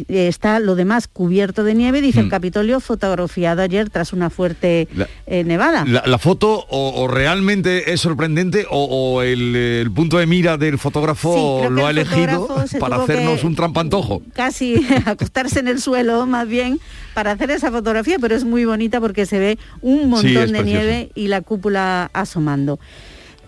[0.08, 2.30] está lo demás cubierto de nieve, dice el mm.
[2.30, 4.88] Capitolio fotografiado ayer tras una fuerte
[5.26, 5.84] eh, nevada.
[5.86, 11.90] La, foto o, realmente es sorprendente o, el, punto de mira del fotógrafo lo ha
[11.90, 12.48] elegido
[12.80, 14.22] para hacernos un trampantojo.
[14.34, 14.76] Casi
[15.08, 16.80] acostarse en el suelo más bien
[17.16, 21.10] para hacer esa fotografía, pero es muy bonita porque se ve un montón de nieve
[21.16, 22.80] y la cúpula asomando.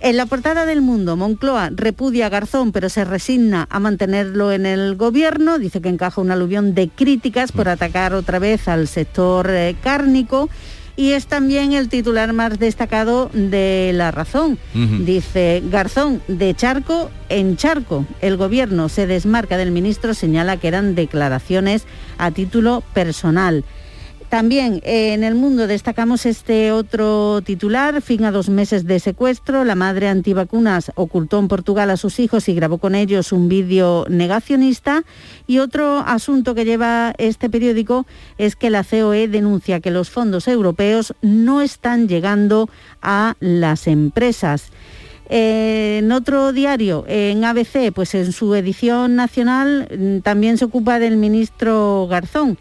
[0.04, 4.66] En la portada del Mundo, Moncloa repudia a Garzón, pero se resigna a mantenerlo en
[4.66, 5.60] el gobierno.
[5.60, 10.50] Dice que encaja un aluvión de críticas por atacar otra vez al sector eh, cárnico.
[10.96, 14.58] Y es también el titular más destacado de La Razón.
[14.74, 18.06] Dice, Garzón, de charco en charco.
[18.22, 21.86] El gobierno se desmarca del ministro, señala que eran declaraciones
[22.18, 23.64] a título personal.
[24.32, 29.66] También eh, en el mundo destacamos este otro titular, fin a dos meses de secuestro.
[29.66, 34.06] La madre antivacunas ocultó en Portugal a sus hijos y grabó con ellos un vídeo
[34.08, 35.04] negacionista.
[35.48, 38.06] Y otro asunto que lleva este periódico
[38.38, 42.70] es que la COE denuncia que los fondos europeos no están llegando
[43.02, 44.68] a las empresas.
[45.28, 51.00] Eh, en otro diario, en ABC, pues en su edición nacional mm, también se ocupa
[51.00, 52.58] del ministro Garzón.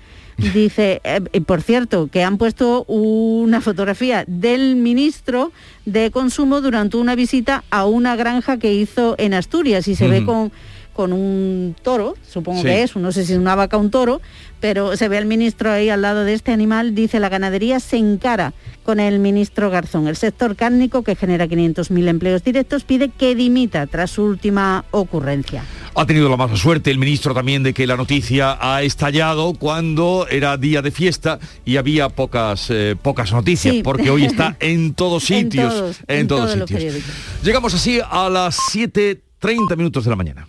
[0.54, 5.52] Dice, eh, por cierto, que han puesto una fotografía del ministro
[5.84, 10.24] de Consumo durante una visita a una granja que hizo en Asturias y se ve
[10.24, 10.50] con,
[10.92, 14.20] con un toro, supongo que es, no sé si es una vaca o un toro,
[14.60, 17.96] pero se ve al ministro ahí al lado de este animal, dice la ganadería se
[17.96, 18.52] encara
[18.84, 20.08] con el ministro Garzón.
[20.08, 25.62] El sector cárnico, que genera 500.000 empleos directos, pide que dimita tras su última ocurrencia.
[25.94, 30.26] Ha tenido la mala suerte el ministro también de que la noticia ha estallado cuando
[30.30, 33.82] era día de fiesta y había pocas, eh, pocas noticias, Sí.
[33.82, 35.74] porque hoy está en todos En sitios.
[35.74, 36.94] todos, en en todos sitios.
[37.42, 40.48] Llegamos así a las 7.30 minutos de la mañana.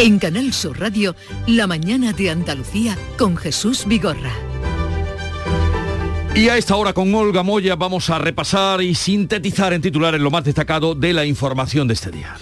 [0.00, 1.16] En Canal Sur Radio,
[1.48, 4.32] La mañana de Andalucía con Jesús Vigorra.
[6.36, 10.30] Y a esta hora con Olga Moya vamos a repasar y sintetizar en titulares lo
[10.30, 12.36] más destacado de la información de este día.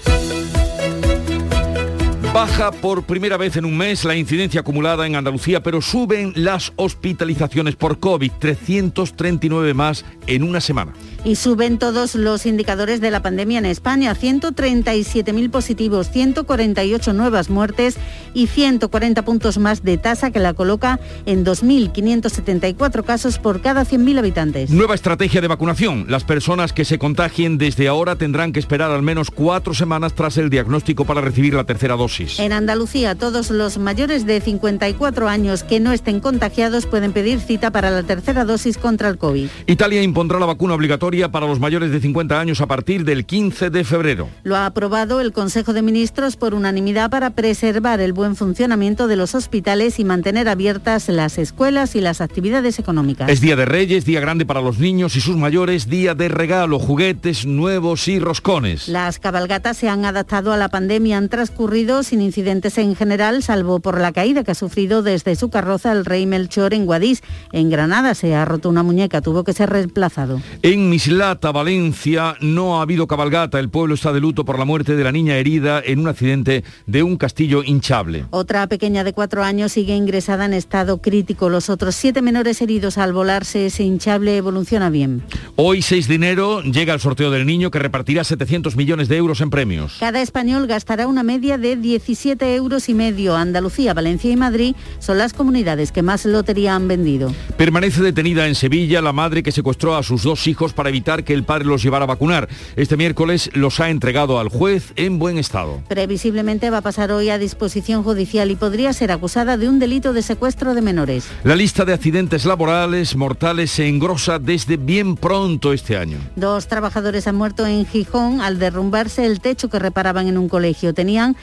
[2.37, 6.71] Baja por primera vez en un mes la incidencia acumulada en Andalucía, pero suben las
[6.77, 10.93] hospitalizaciones por COVID, 339 más en una semana.
[11.25, 17.97] Y suben todos los indicadores de la pandemia en España, 137.000 positivos, 148 nuevas muertes
[18.35, 24.19] y 140 puntos más de tasa que la coloca en 2.574 casos por cada 100.000
[24.19, 24.69] habitantes.
[24.69, 26.05] Nueva estrategia de vacunación.
[26.11, 30.37] Las personas que se contagien desde ahora tendrán que esperar al menos cuatro semanas tras
[30.37, 32.26] el diagnóstico para recibir la tercera dosis.
[32.39, 37.71] En Andalucía, todos los mayores de 54 años que no estén contagiados pueden pedir cita
[37.71, 39.49] para la tercera dosis contra el COVID.
[39.67, 43.71] Italia impondrá la vacuna obligatoria para los mayores de 50 años a partir del 15
[43.71, 44.29] de febrero.
[44.43, 49.17] Lo ha aprobado el Consejo de Ministros por unanimidad para preservar el buen funcionamiento de
[49.17, 53.29] los hospitales y mantener abiertas las escuelas y las actividades económicas.
[53.29, 56.79] Es Día de Reyes, día grande para los niños y sus mayores, día de regalo,
[56.79, 58.89] juguetes nuevos y roscones.
[58.89, 63.81] Las cabalgatas se han adaptado a la pandemia, han transcurrido sin incidentes en general, salvo
[63.81, 67.23] por la caída que ha sufrido desde su carroza el rey Melchor en Guadix.
[67.53, 70.41] En Granada se ha roto una muñeca, tuvo que ser reemplazado.
[70.63, 73.59] En Mislata, Valencia, no ha habido cabalgata.
[73.59, 76.65] El pueblo está de luto por la muerte de la niña herida en un accidente
[76.87, 78.27] de un castillo hinchable.
[78.31, 81.49] Otra pequeña de cuatro años sigue ingresada en estado crítico.
[81.49, 85.23] Los otros siete menores heridos al volarse ese hinchable evoluciona bien.
[85.57, 89.41] Hoy, 6 de enero, llega el sorteo del niño que repartirá 700 millones de euros
[89.41, 89.97] en premios.
[90.01, 93.35] Cada español gastará una media de 17 euros y medio.
[93.35, 97.35] Andalucía, Valencia y Madrid son las comunidades que más lotería han vendido.
[97.57, 101.35] Permanece detenida en Sevilla la madre que secuestró a sus dos hijos para evitar que
[101.35, 102.49] el padre los llevara a vacunar.
[102.77, 105.83] Este miércoles los ha entregado al juez en buen estado.
[105.89, 110.13] Previsiblemente va a pasar hoy a disposición judicial y podría ser acusada de un delito
[110.13, 111.27] de secuestro de menores.
[111.43, 116.19] La lista de accidentes laborales mortales se engrosa desde bien pronto este año.
[116.37, 120.95] Dos trabajadores han muerto en Gijón al derrumbarse el techo que reparaban en un colegio.
[120.95, 121.37] Tenían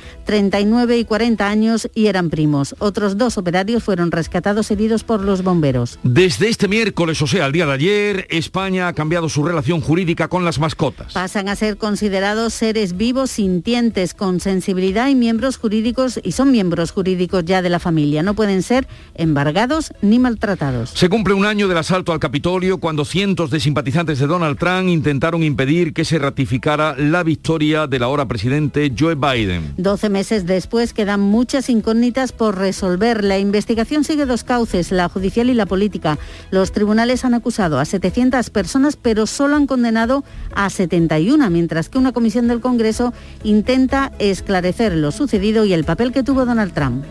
[0.54, 2.76] 39 y 40 años y eran primos.
[2.78, 5.98] Otros dos operarios fueron rescatados heridos por los bomberos.
[6.04, 10.28] Desde este miércoles, o sea, el día de ayer, España ha cambiado su relación jurídica
[10.28, 11.14] con las mascotas.
[11.14, 16.92] Pasan a ser considerados seres vivos sintientes con sensibilidad y miembros jurídicos y son miembros
[16.92, 18.22] jurídicos ya de la familia.
[18.22, 20.92] No pueden ser embargados ni maltratados.
[20.92, 24.88] Se cumple un año del asalto al Capitolio cuando cientos de simpatizantes de Donald Trump
[24.88, 29.74] intentaron impedir que se ratificara la victoria del ahora presidente Joe Biden.
[29.78, 33.24] 12 meses después quedan muchas incógnitas por resolver.
[33.24, 36.18] La investigación sigue dos cauces, la judicial y la política.
[36.52, 41.98] Los tribunales han acusado a 700 personas, pero solo han condenado a 71, mientras que
[41.98, 47.04] una comisión del Congreso intenta esclarecer lo sucedido y el papel que tuvo Donald Trump.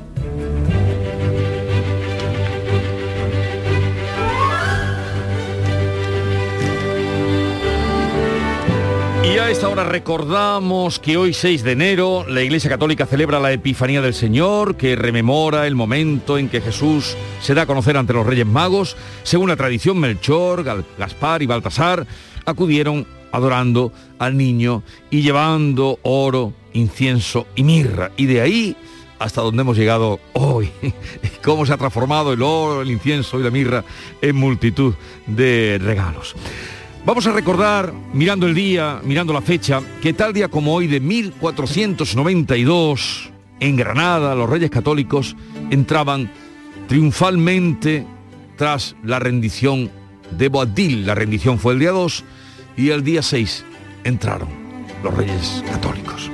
[9.25, 13.53] Y a esta hora recordamos que hoy 6 de enero la Iglesia Católica celebra la
[13.53, 18.13] Epifanía del Señor, que rememora el momento en que Jesús se da a conocer ante
[18.13, 18.97] los Reyes Magos.
[19.23, 20.65] Según la tradición, Melchor,
[20.99, 22.05] Gaspar y Baltasar
[22.45, 28.11] acudieron adorando al niño y llevando oro, incienso y mirra.
[28.17, 28.77] Y de ahí
[29.23, 30.69] hasta donde hemos llegado hoy.
[31.45, 33.85] Cómo se ha transformado el oro, el incienso y la mirra
[34.21, 34.95] en multitud
[35.27, 36.35] de regalos.
[37.05, 41.01] Vamos a recordar, mirando el día, mirando la fecha, que tal día como hoy de
[41.01, 45.35] 1492, en Granada, los reyes católicos
[45.71, 46.31] entraban
[46.87, 48.07] triunfalmente
[48.57, 49.91] tras la rendición
[50.31, 51.05] de Boabdil.
[51.05, 52.23] La rendición fue el día 2
[52.77, 53.65] y el día 6
[54.05, 54.49] entraron
[55.03, 56.31] los reyes católicos.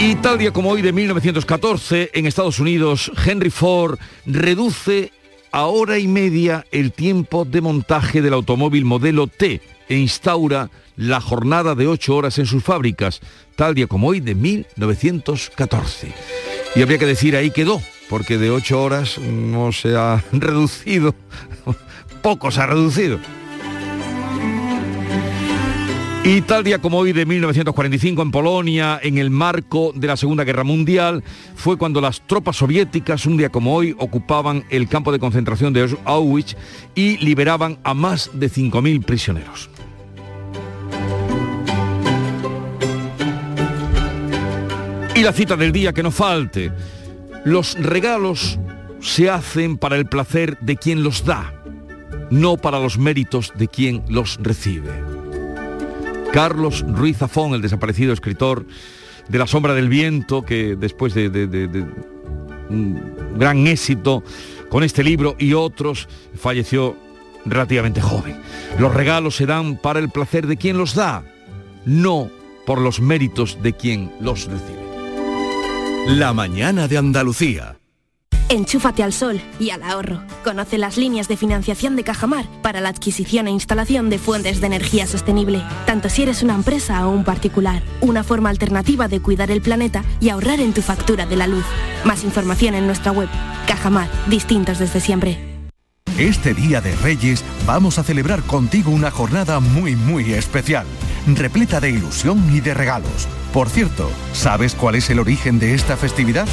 [0.00, 5.12] Y tal día como hoy de 1914, en Estados Unidos, Henry Ford reduce
[5.54, 11.20] a hora y media el tiempo de montaje del automóvil modelo T e instaura la
[11.20, 13.20] jornada de ocho horas en sus fábricas,
[13.54, 16.12] tal día como hoy de 1914.
[16.74, 17.80] Y habría que decir ahí quedó,
[18.10, 21.14] porque de ocho horas no se ha reducido,
[22.20, 23.20] poco se ha reducido.
[26.26, 30.42] Y tal día como hoy de 1945 en Polonia, en el marco de la Segunda
[30.42, 31.22] Guerra Mundial,
[31.54, 35.94] fue cuando las tropas soviéticas, un día como hoy, ocupaban el campo de concentración de
[36.06, 36.56] Auschwitz
[36.94, 39.68] y liberaban a más de 5.000 prisioneros.
[45.14, 46.72] Y la cita del día que no falte.
[47.44, 48.58] Los regalos
[49.00, 51.52] se hacen para el placer de quien los da,
[52.30, 55.23] no para los méritos de quien los recibe.
[56.34, 58.66] Carlos Ruiz Zafón, el desaparecido escritor
[59.28, 61.86] de La sombra del viento, que después de,
[62.68, 64.24] un gran éxito
[64.68, 66.96] con este libro y otros, falleció
[67.44, 68.40] relativamente joven.
[68.80, 71.22] Los regalos se dan para el placer de quien los da,
[71.84, 72.28] no
[72.66, 74.82] por los méritos de quien los recibe.
[76.08, 77.76] La mañana de Andalucía.
[78.50, 80.22] Enchúfate al sol y al ahorro.
[80.44, 84.66] Conoce las líneas de financiación de Cajamar para la adquisición e instalación de fuentes de
[84.66, 87.82] energía sostenible, tanto si eres una empresa o un particular.
[88.00, 91.64] Una forma alternativa de cuidar el planeta y ahorrar en tu factura de la luz.
[92.04, 93.28] Más información en nuestra web.
[93.66, 95.38] Cajamar, distintos desde siempre.
[96.18, 100.86] Este Día de Reyes vamos a celebrar contigo una jornada muy muy especial,
[101.26, 105.96] repleta de ilusión y de regalos por cierto, ¿sabes cuál es el origen de esta
[105.96, 106.48] festividad?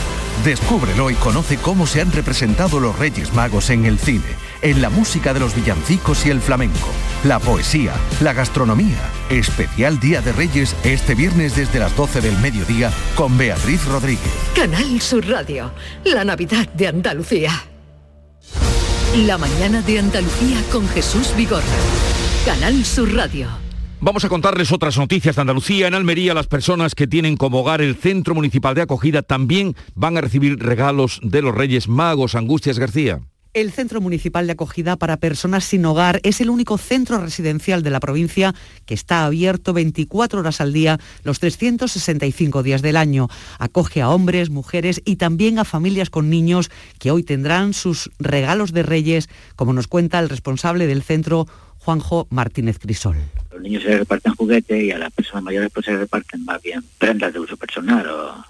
[0.45, 4.91] Descúbrelo y conoce cómo se han representado los Reyes Magos en el cine, en la
[4.91, 6.89] música de los villancicos y el flamenco,
[7.23, 8.99] la poesía, la gastronomía.
[9.31, 14.31] Especial Día de Reyes este viernes desde las 12 del mediodía con Beatriz Rodríguez.
[14.55, 17.51] Canal Sur Radio, la Navidad de Andalucía.
[19.25, 21.65] La mañana de Andalucía con Jesús Vigorra.
[22.45, 23.70] Canal Sur Radio.
[24.03, 25.87] Vamos a contarles otras noticias de Andalucía.
[25.87, 30.17] En Almería, las personas que tienen como hogar el Centro Municipal de Acogida también van
[30.17, 32.33] a recibir regalos de los Reyes Magos.
[32.33, 33.21] Angustias García.
[33.53, 37.89] El Centro Municipal de Acogida para Personas sin Hogar es el único centro residencial de
[37.89, 43.27] la provincia que está abierto 24 horas al día, los 365 días del año.
[43.59, 48.71] Acoge a hombres, mujeres y también a familias con niños que hoy tendrán sus regalos
[48.71, 49.27] de Reyes,
[49.57, 51.45] como nos cuenta el responsable del centro,
[51.79, 53.17] Juanjo Martínez Crisol.
[53.51, 56.85] Los niños se reparten juguetes y a las personas mayores pues se reparten más bien
[56.97, 58.45] prendas de uso personal o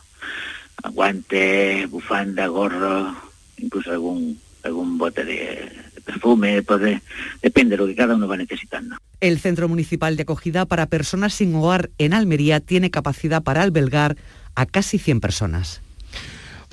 [0.92, 3.16] guantes, bufanda, gorro,
[3.58, 5.72] incluso algún algún bote de,
[6.06, 7.02] perfume, pues
[7.42, 8.98] depende de lo que cada uno va necesitando.
[9.20, 14.18] El Centro Municipal de Acogida para Personas sin Hogar en Almería tiene capacidad para albergar
[14.56, 15.82] a casi 100 personas.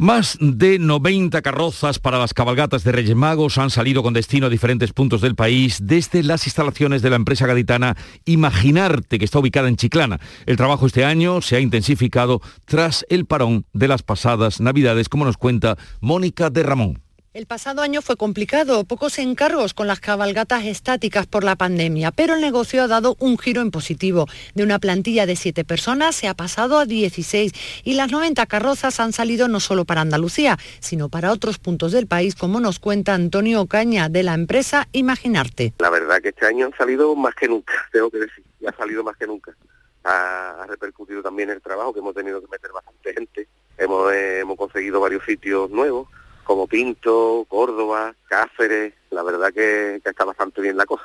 [0.00, 4.48] Más de 90 carrozas para las cabalgatas de Reyes Magos han salido con destino a
[4.48, 9.68] diferentes puntos del país desde las instalaciones de la empresa gaditana Imaginarte, que está ubicada
[9.68, 10.20] en Chiclana.
[10.46, 15.24] El trabajo este año se ha intensificado tras el parón de las pasadas Navidades, como
[15.24, 17.07] nos cuenta Mónica de Ramón.
[17.38, 22.34] El pasado año fue complicado, pocos encargos con las cabalgatas estáticas por la pandemia, pero
[22.34, 24.26] el negocio ha dado un giro en positivo.
[24.56, 27.52] De una plantilla de siete personas se ha pasado a 16
[27.84, 32.08] y las 90 carrozas han salido no solo para Andalucía, sino para otros puntos del
[32.08, 35.74] país, como nos cuenta Antonio Ocaña de la empresa Imaginarte.
[35.78, 39.04] La verdad que este año han salido más que nunca, tengo que decir, ha salido
[39.04, 39.54] más que nunca.
[40.02, 43.46] Ha, repercutido también el trabajo, que hemos tenido que meter bastante gente,
[43.78, 46.08] hemos conseguido varios sitios nuevos
[46.48, 51.04] como Pinto, Córdoba, Cáceres, la verdad que, está bastante bien la cosa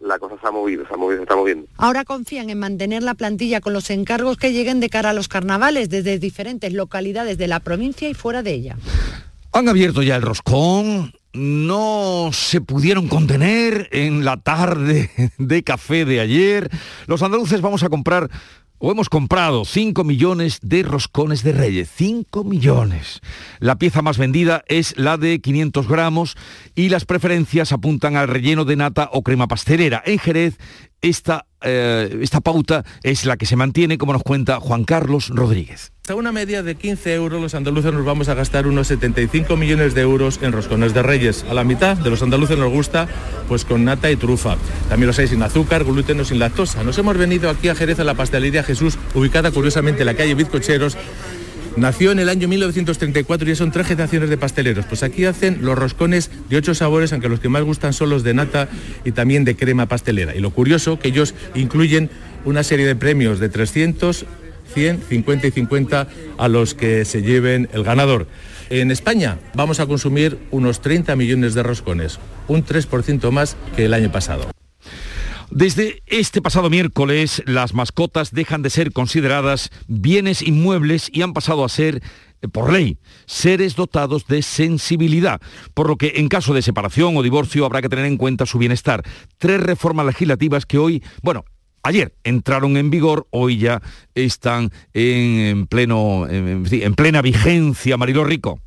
[0.00, 1.66] la cosa se ha movido, se ha movido, se está moviendo.
[1.76, 5.28] Ahora confían en mantener la plantilla con los encargos que lleguen de cara a los
[5.28, 8.78] carnavales desde diferentes localidades de la provincia y fuera de ella.
[9.52, 16.20] Han abierto ya el roscón, no se pudieron contener en la tarde de café de
[16.20, 16.70] ayer.
[17.06, 18.30] Los andaluces vamos a comprar
[18.80, 23.20] o hemos comprado 5 millones de roscones de reyes, 5 millones.
[23.60, 26.36] La pieza más vendida es la de 500 gramos
[26.74, 30.02] y las preferencias apuntan al relleno de nata o crema pastelera.
[30.04, 30.56] En Jerez
[31.02, 35.92] esta, eh, esta pauta es la que se mantiene, como nos cuenta Juan Carlos Rodríguez.
[36.10, 39.94] Hasta una media de 15 euros los andaluces nos vamos a gastar unos 75 millones
[39.94, 41.46] de euros en roscones de reyes.
[41.48, 43.06] A la mitad de los andaluces nos gusta
[43.46, 44.56] pues con nata y trufa.
[44.88, 46.82] También los hay sin azúcar, gluten o sin lactosa.
[46.82, 50.34] Nos hemos venido aquí a Jerez a la pastelería Jesús, ubicada curiosamente en la calle
[50.34, 50.96] Bizcocheros,
[51.76, 54.86] Nació en el año 1934 y son tres generaciones de pasteleros.
[54.86, 58.24] Pues aquí hacen los roscones de ocho sabores, aunque los que más gustan son los
[58.24, 58.68] de nata
[59.04, 60.34] y también de crema pastelera.
[60.34, 62.10] Y lo curioso que ellos incluyen
[62.44, 64.26] una serie de premios de 300,
[64.72, 66.08] 100, 50 y 50
[66.38, 68.26] a los que se lleven el ganador.
[68.70, 73.94] En España vamos a consumir unos 30 millones de roscones, un 3% más que el
[73.94, 74.50] año pasado.
[75.50, 81.64] Desde este pasado miércoles, las mascotas dejan de ser consideradas bienes inmuebles y han pasado
[81.64, 82.00] a ser
[82.40, 85.40] eh, por ley, seres dotados de sensibilidad,
[85.74, 88.58] por lo que en caso de separación o divorcio habrá que tener en cuenta su
[88.58, 89.02] bienestar.
[89.38, 91.44] Tres reformas legislativas que hoy, bueno,
[91.82, 93.82] ayer entraron en vigor, hoy ya
[94.14, 97.96] están en, pleno, en, en plena vigencia.
[97.96, 98.60] Mariló Rico.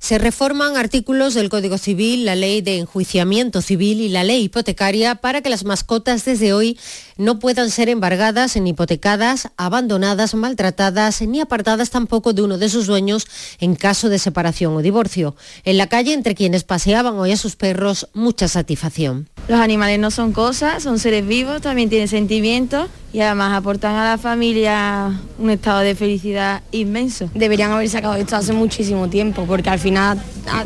[0.00, 5.16] Se reforman artículos del Código Civil, la ley de enjuiciamiento civil y la ley hipotecaria
[5.16, 6.78] para que las mascotas desde hoy
[7.16, 12.86] no puedan ser embargadas ni hipotecadas, abandonadas, maltratadas ni apartadas tampoco de uno de sus
[12.86, 13.26] dueños
[13.58, 15.34] en caso de separación o divorcio.
[15.64, 19.28] En la calle, entre quienes paseaban hoy a sus perros, mucha satisfacción.
[19.48, 24.10] Los animales no son cosas, son seres vivos, también tienen sentimientos y además aportan a
[24.10, 27.30] la familia un estado de felicidad inmenso.
[27.34, 30.16] Deberían haber sacado esto hace muchísimo tiempo porque al final ah,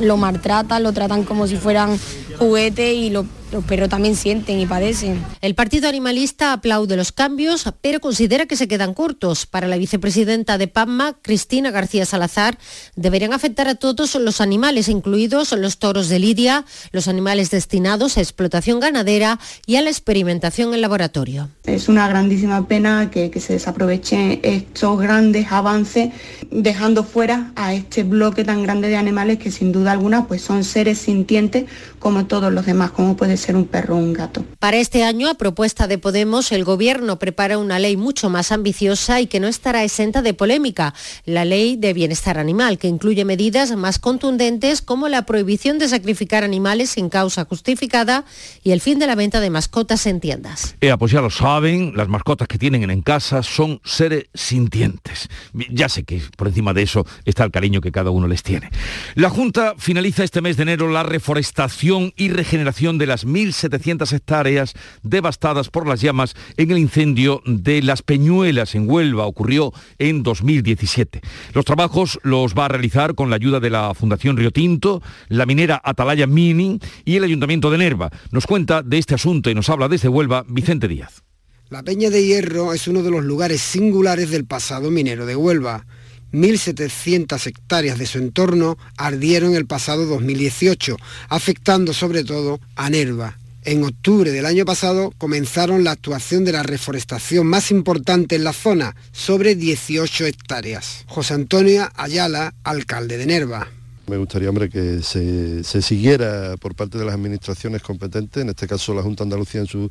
[0.00, 1.98] lo maltratan, lo tratan como si fueran
[2.38, 3.26] juguete y lo
[3.60, 5.22] perros también sienten y padecen.
[5.40, 9.46] El Partido Animalista aplaude los cambios, pero considera que se quedan cortos.
[9.46, 12.58] Para la vicepresidenta de PAMMA, Cristina García Salazar,
[12.96, 18.20] deberían afectar a todos los animales, incluidos los toros de lidia, los animales destinados a
[18.20, 21.48] explotación ganadera y a la experimentación en laboratorio.
[21.64, 26.10] Es una grandísima pena que, se desaprovechen estos grandes avances,
[26.50, 30.64] dejando fuera a este bloque tan grande de animales que sin duda alguna pues son
[30.64, 31.64] seres sintientes
[31.98, 34.44] como todos los demás, como puede un perro o un gato.
[34.58, 39.20] Para este año, a propuesta de Podemos, el Gobierno prepara una ley mucho más ambiciosa
[39.20, 43.74] y que no estará exenta de polémica, la Ley de Bienestar Animal, que incluye medidas
[43.76, 48.24] más contundentes como la prohibición de sacrificar animales sin causa justificada
[48.62, 50.76] y el fin de la venta de mascotas en tiendas.
[50.80, 55.28] Eh, pues ya lo saben, las mascotas que tienen en casa son seres sintientes.
[55.70, 58.70] Ya sé que por encima de eso está el cariño que cada uno les tiene.
[59.14, 64.74] La Junta finaliza este mes de enero la reforestación y regeneración de las 1.700 hectáreas
[65.02, 69.26] devastadas por las llamas en el incendio de Las Peñuelas en Huelva.
[69.26, 71.20] Ocurrió en 2017.
[71.54, 75.46] Los trabajos los va a realizar con la ayuda de la Fundación Río Tinto, la
[75.46, 78.10] minera Atalaya Mining y el Ayuntamiento de Nerva.
[78.30, 81.22] Nos cuenta de este asunto y nos habla desde Huelva Vicente Díaz.
[81.70, 85.86] La Peña de Hierro es uno de los lugares singulares del pasado minero de Huelva.
[86.32, 90.96] 1.700 hectáreas de su entorno ardieron el pasado 2018,
[91.28, 93.38] afectando sobre todo a Nerva.
[93.64, 98.52] En octubre del año pasado comenzaron la actuación de la reforestación más importante en la
[98.52, 101.04] zona, sobre 18 hectáreas.
[101.06, 103.68] José Antonio Ayala, alcalde de Nerva.
[104.08, 108.66] Me gustaría, hombre, que se, se, siguiera por parte de las administraciones competentes, en este
[108.66, 109.88] caso la Junta Andalucía en su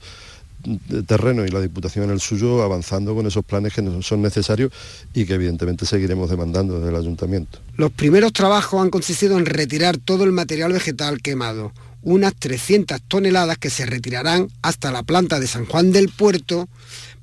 [1.08, 4.72] terreno y la Diputación en el suyo avanzando con esos planes que son necesarios
[5.14, 7.60] y que evidentemente seguiremos demandando desde el Ayuntamiento.
[7.78, 13.58] Los primeros trabajos han consistido en retirar todo el material vegetal quemado, unas 300 toneladas
[13.58, 16.68] que se retirarán hasta la planta de San Juan del Puerto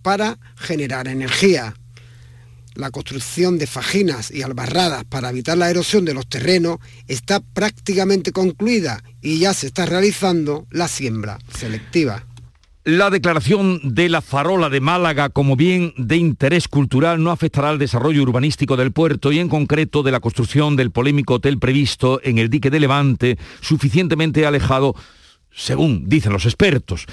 [0.03, 1.75] para generar energía.
[2.75, 6.79] La construcción de fajinas y albarradas para evitar la erosión de los terrenos
[7.09, 12.25] está prácticamente concluida y ya se está realizando la siembra selectiva.
[12.89, 17.79] La declaración de la farola de Málaga como bien de interés cultural no afectará al
[17.79, 22.39] desarrollo urbanístico del puerto y en concreto de la construcción del polémico hotel previsto en
[22.39, 24.95] el dique de Levante, suficientemente alejado,
[25.51, 27.05] según dicen los expertos.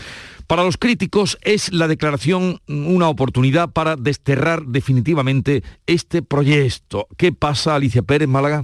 [0.48, 7.10] Para los críticos es la declaración una oportunidad para desterrar definitivamente este proyecto.
[7.18, 8.64] ¿Qué pasa, Alicia Pérez Málaga?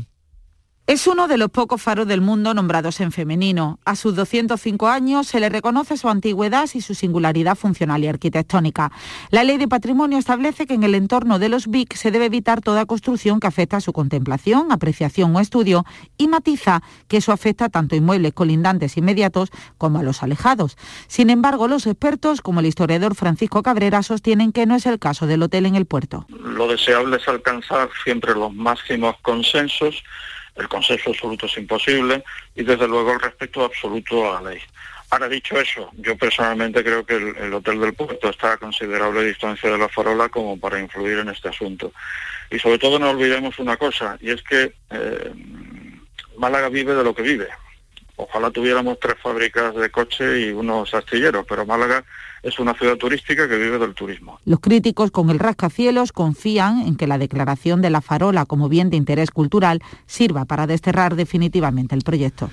[0.91, 3.79] Es uno de los pocos faros del mundo nombrados en femenino.
[3.85, 8.91] A sus 205 años se le reconoce su antigüedad y su singularidad funcional y arquitectónica.
[9.29, 12.59] La ley de patrimonio establece que en el entorno de los BIC se debe evitar
[12.59, 15.85] toda construcción que afecta a su contemplación, apreciación o estudio
[16.17, 20.75] y matiza que eso afecta tanto a inmuebles colindantes inmediatos como a los alejados.
[21.07, 25.25] Sin embargo, los expertos, como el historiador Francisco Cabrera, sostienen que no es el caso
[25.25, 26.25] del hotel en el puerto.
[26.27, 30.03] Lo deseable es alcanzar siempre los máximos consensos
[30.61, 32.23] el consenso absoluto es imposible
[32.55, 34.59] y desde luego el respeto absoluto a la ley.
[35.09, 39.69] Ahora dicho eso, yo personalmente creo que el, Hotel del Puerto está a considerable distancia
[39.69, 41.91] de la farola como para influir en este asunto.
[42.49, 45.33] Y sobre todo no olvidemos una cosa, y es que eh,
[46.37, 47.49] Málaga vive de lo que vive.
[48.23, 52.03] Ojalá tuviéramos tres fábricas de coche y unos astilleros, pero Málaga
[52.43, 54.39] es una ciudad turística que vive del turismo.
[54.45, 58.91] Los críticos con el rascacielos confían en que la declaración de la farola como bien
[58.91, 62.51] de interés cultural sirva para desterrar definitivamente el proyecto.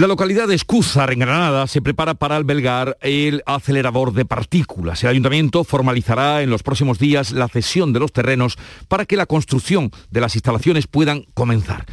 [0.00, 5.04] La localidad de Escúzar, en Granada, se prepara para albergar el acelerador de partículas.
[5.04, 8.56] El ayuntamiento formalizará en los próximos días la cesión de los terrenos
[8.88, 11.84] para que la construcción de las instalaciones puedan comenzar.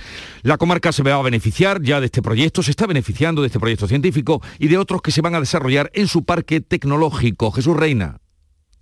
[0.42, 3.60] La comarca se va a beneficiar ya de este proyecto, se está beneficiando de este
[3.60, 7.52] proyecto científico y de otros que se van a desarrollar en su parque tecnológico.
[7.52, 8.22] Jesús Reina.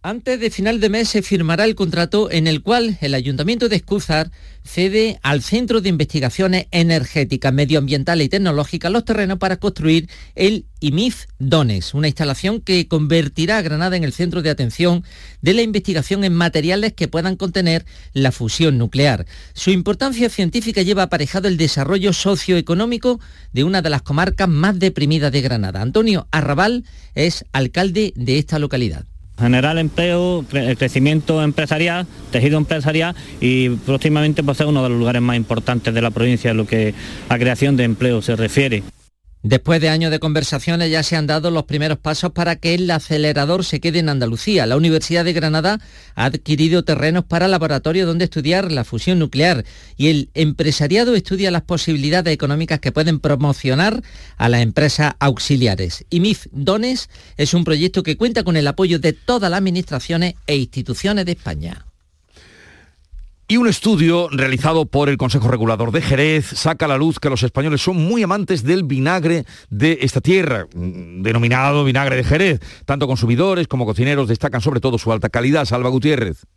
[0.07, 3.77] Antes de final de mes se firmará el contrato en el cual el Ayuntamiento de
[3.77, 4.29] Escúzar
[4.63, 11.25] cede al Centro de Investigaciones Energéticas, Medioambientales y Tecnológicas los terrenos para construir el IMIF
[11.39, 15.03] Dones, una instalación que convertirá a Granada en el centro de atención
[15.41, 17.83] de la investigación en materiales que puedan contener
[18.13, 19.25] la fusión nuclear.
[19.53, 23.19] Su importancia científica lleva aparejado el desarrollo socioeconómico
[23.53, 25.81] de una de las comarcas más deprimidas de Granada.
[25.81, 26.83] Antonio Arrabal
[27.15, 29.07] es alcalde de esta localidad
[29.39, 30.45] generar empleo,
[30.77, 35.93] crecimiento empresarial, tejido empresarial y próximamente va a ser uno de los lugares más importantes
[35.93, 36.93] de la provincia en lo que
[37.29, 38.83] a creación de empleo se refiere.
[39.47, 42.89] Después de años de conversaciones ya se han dado los primeros pasos para que el
[42.89, 44.65] acelerador se quede en Andalucía.
[44.65, 45.79] La Universidad de Granada
[46.15, 49.63] ha adquirido terrenos para laboratorio donde estudiar la fusión nuclear
[49.97, 54.01] y el empresariado estudia las posibilidades económicas que pueden promocionar
[54.37, 56.05] a las empresas auxiliares.
[56.09, 60.33] Y MIF Dones es un proyecto que cuenta con el apoyo de todas las administraciones
[60.47, 61.85] e instituciones de España.
[63.47, 67.29] Y un estudio realizado por el Consejo Regulador de Jerez saca a la luz que
[67.29, 72.59] los españoles son muy amantes del vinagre de esta tierra, mm, denominado vinagre de Jerez.
[72.85, 75.65] Tanto consumidores como cocineros destacan sobre todo su alta calidad.
[75.65, 76.47] Salva Gutiérrez.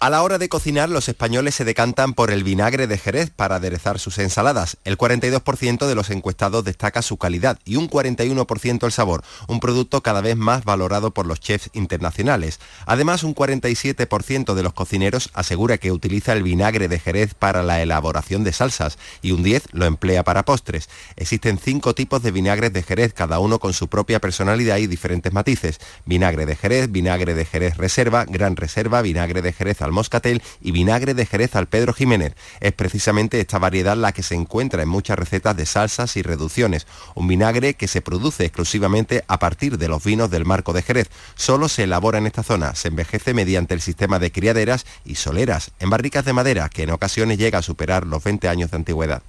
[0.00, 3.56] A la hora de cocinar, los españoles se decantan por el vinagre de Jerez para
[3.56, 4.76] aderezar sus ensaladas.
[4.84, 10.00] El 42% de los encuestados destaca su calidad y un 41% el sabor, un producto
[10.00, 12.60] cada vez más valorado por los chefs internacionales.
[12.86, 17.82] Además, un 47% de los cocineros asegura que utiliza el vinagre de Jerez para la
[17.82, 20.88] elaboración de salsas y un 10% lo emplea para postres.
[21.16, 25.32] Existen cinco tipos de vinagres de Jerez, cada uno con su propia personalidad y diferentes
[25.32, 25.80] matices.
[26.06, 31.14] Vinagre de Jerez, vinagre de Jerez Reserva, Gran Reserva, vinagre de Jerez moscatel y vinagre
[31.14, 32.34] de Jerez al Pedro Jiménez.
[32.60, 36.86] Es precisamente esta variedad la que se encuentra en muchas recetas de salsas y reducciones.
[37.14, 41.08] Un vinagre que se produce exclusivamente a partir de los vinos del marco de Jerez.
[41.34, 45.72] Solo se elabora en esta zona, se envejece mediante el sistema de criaderas y soleras
[45.78, 49.22] en barricas de madera que en ocasiones llega a superar los 20 años de antigüedad.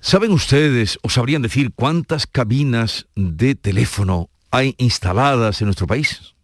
[0.00, 6.34] ¿Saben ustedes o sabrían decir cuántas cabinas de teléfono hay instaladas en nuestro país?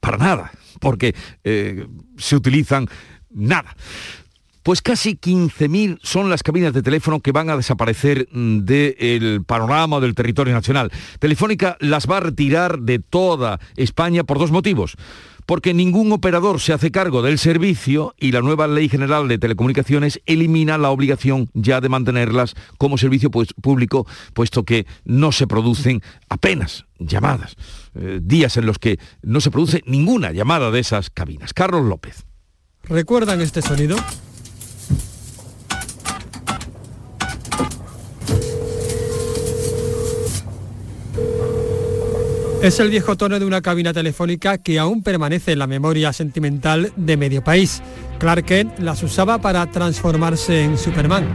[0.00, 1.14] Para nada porque
[1.44, 2.88] eh, se utilizan
[3.30, 3.76] nada.
[4.62, 10.00] Pues casi 15.000 son las cabinas de teléfono que van a desaparecer mm, del panorama
[10.00, 10.90] del territorio nacional.
[11.18, 14.96] Telefónica las va a retirar de toda España por dos motivos.
[15.50, 20.20] Porque ningún operador se hace cargo del servicio y la nueva Ley General de Telecomunicaciones
[20.24, 26.02] elimina la obligación ya de mantenerlas como servicio pues, público, puesto que no se producen
[26.28, 27.56] apenas llamadas.
[27.96, 31.52] Eh, días en los que no se produce ninguna llamada de esas cabinas.
[31.52, 32.26] Carlos López.
[32.84, 33.96] ¿Recuerdan este sonido?
[42.62, 46.92] Es el viejo tono de una cabina telefónica que aún permanece en la memoria sentimental
[46.94, 47.80] de medio país.
[48.18, 51.26] Clark Kent las usaba para transformarse en Superman.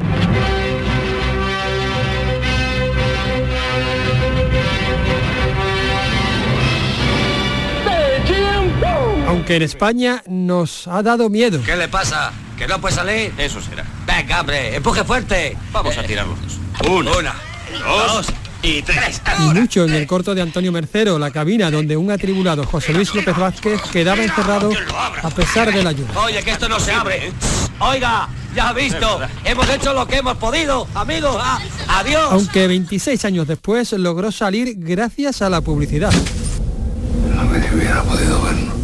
[9.28, 11.59] Aunque en España nos ha dado miedo.
[11.65, 12.34] ¿Qué le pasa?
[12.55, 13.34] ¿Que no puede salir?
[13.39, 13.84] Eso será.
[14.05, 15.57] Venga, hombre, empuje fuerte.
[15.71, 16.59] Vamos a tirar los dos.
[16.88, 17.36] Una, Una
[18.13, 18.28] dos,
[18.66, 19.22] y tres.
[19.39, 23.13] Y mucho en el corto de Antonio Mercero, la cabina donde un atribulado José Luis
[23.13, 24.72] López Vázquez quedaba encerrado
[25.22, 26.09] a pesar de la ayuda.
[26.24, 27.32] Oye, que esto no se abre.
[27.80, 31.41] Oiga, ya ha visto, hemos hecho lo que hemos podido, amigos.
[31.88, 32.32] adiós.
[32.32, 36.11] Aunque 26 años después logró salir gracias a la publicidad.
[37.36, 38.74] Nadie hubiera podido vernos.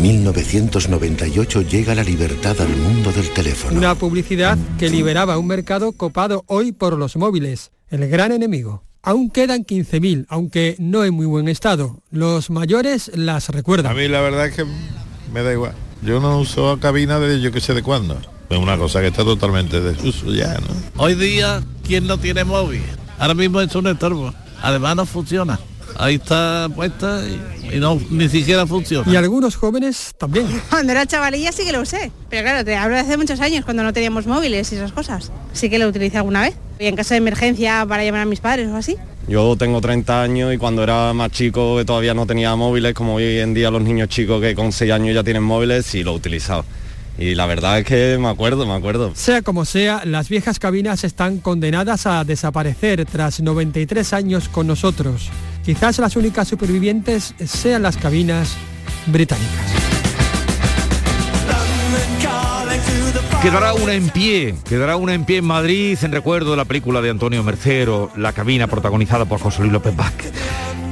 [0.00, 3.76] En 1998 llega la libertad al mundo del teléfono.
[3.76, 8.82] Una publicidad que liberaba un mercado copado hoy por los móviles, el gran enemigo.
[9.02, 11.98] Aún quedan 15.000, aunque no en muy buen estado.
[12.10, 13.92] Los mayores las recuerdan.
[13.92, 14.64] A mí la verdad es que
[15.34, 15.74] me da igual.
[16.00, 18.18] Yo no uso cabina desde yo que sé de cuándo.
[18.48, 21.02] Es una cosa que está totalmente desuso ya, ¿no?
[21.02, 22.80] Hoy día, ¿quién no tiene móvil?
[23.18, 24.32] Ahora mismo es un estorbo.
[24.62, 25.60] Además no funciona.
[25.96, 29.10] Ahí está puesta y, y no ni siquiera funciona.
[29.10, 30.46] Y algunos jóvenes también.
[30.70, 32.10] Cuando era chavalilla sí que lo usé.
[32.28, 35.30] Pero claro, te hablo de hace muchos años, cuando no teníamos móviles y esas cosas.
[35.52, 36.54] Sí que lo utilicé alguna vez.
[36.78, 38.96] Y en caso de emergencia para llamar a mis padres o así.
[39.28, 43.14] Yo tengo 30 años y cuando era más chico que todavía no tenía móviles, como
[43.16, 46.12] hoy en día los niños chicos que con 6 años ya tienen móviles, sí lo
[46.12, 46.64] he utilizado.
[47.18, 49.12] Y la verdad es que me acuerdo, me acuerdo.
[49.14, 55.28] Sea como sea, las viejas cabinas están condenadas a desaparecer tras 93 años con nosotros.
[55.64, 58.56] Quizás las únicas supervivientes sean las cabinas
[59.06, 59.80] británicas.
[63.42, 67.00] Quedará una en pie, quedará una en pie en Madrid en recuerdo de la película
[67.00, 70.32] de Antonio Mercero, La cabina protagonizada por José Luis López Vázquez.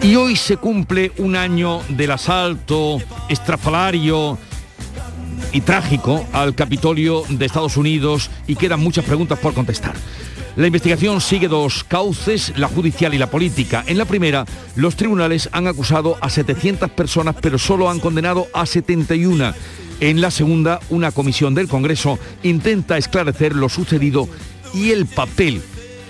[0.02, 4.38] Y hoy se cumple un año del asalto estrafalario
[5.52, 9.94] y trágico al Capitolio de Estados Unidos y quedan muchas preguntas por contestar.
[10.58, 13.84] La investigación sigue dos cauces, la judicial y la política.
[13.86, 14.44] En la primera,
[14.74, 19.54] los tribunales han acusado a 700 personas, pero solo han condenado a 71.
[20.00, 24.28] En la segunda, una comisión del Congreso intenta esclarecer lo sucedido
[24.74, 25.62] y el papel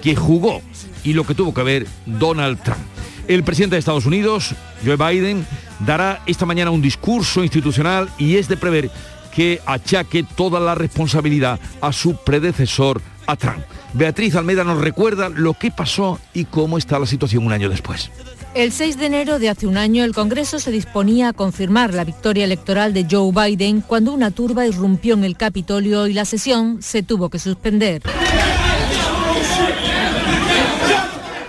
[0.02, 0.62] que jugó
[1.04, 2.80] y lo que tuvo que ver Donald Trump.
[3.26, 5.46] El presidente de Estados Unidos, Joe Biden,
[5.80, 8.90] dará esta mañana un discurso institucional y es de prever
[9.34, 13.62] que achaque toda la responsabilidad a su predecesor, a Trump.
[13.94, 18.10] Beatriz Almeida nos recuerda lo que pasó y cómo está la situación un año después.
[18.54, 22.04] El 6 de enero de hace un año el Congreso se disponía a confirmar la
[22.04, 26.82] victoria electoral de Joe Biden cuando una turba irrumpió en el Capitolio y la sesión
[26.82, 28.02] se tuvo que suspender.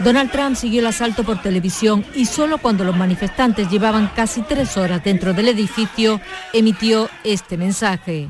[0.04, 4.78] Donald Trump siguió el asalto por televisión y solo cuando los manifestantes llevaban casi tres
[4.78, 6.22] horas dentro del edificio
[6.54, 8.30] emitió este mensaje.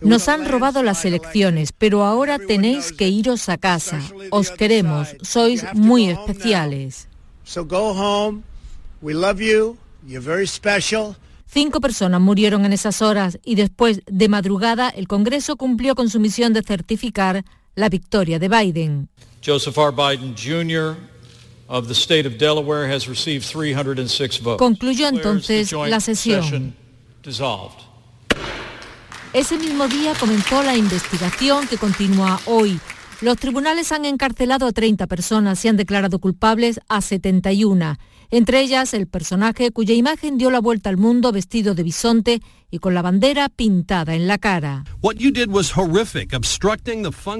[0.00, 4.00] Nos han robado las elecciones, pero ahora tenéis que iros a casa.
[4.30, 7.08] Os queremos, sois muy especiales.
[11.48, 16.20] Cinco personas murieron en esas horas y después de madrugada el Congreso cumplió con su
[16.20, 19.08] misión de certificar la victoria de Biden.
[19.44, 19.92] Joseph R.
[19.92, 20.96] Biden Jr.
[21.68, 24.58] of the state of Delaware has received 306 votes.
[24.58, 26.74] Concluyó entonces la sesión.
[29.32, 32.78] Ese mismo día comenzó la investigación que continúa hoy.
[33.20, 37.96] Los tribunales han encarcelado a 30 personas y han declarado culpables a 71.
[38.30, 42.78] Entre ellas, el personaje cuya imagen dio la vuelta al mundo vestido de bisonte y
[42.78, 44.84] con la bandera pintada en la cara.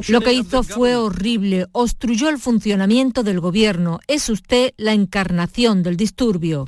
[0.09, 4.01] Lo que hizo fue horrible, obstruyó el funcionamiento del gobierno.
[4.07, 6.67] Es usted la encarnación del disturbio.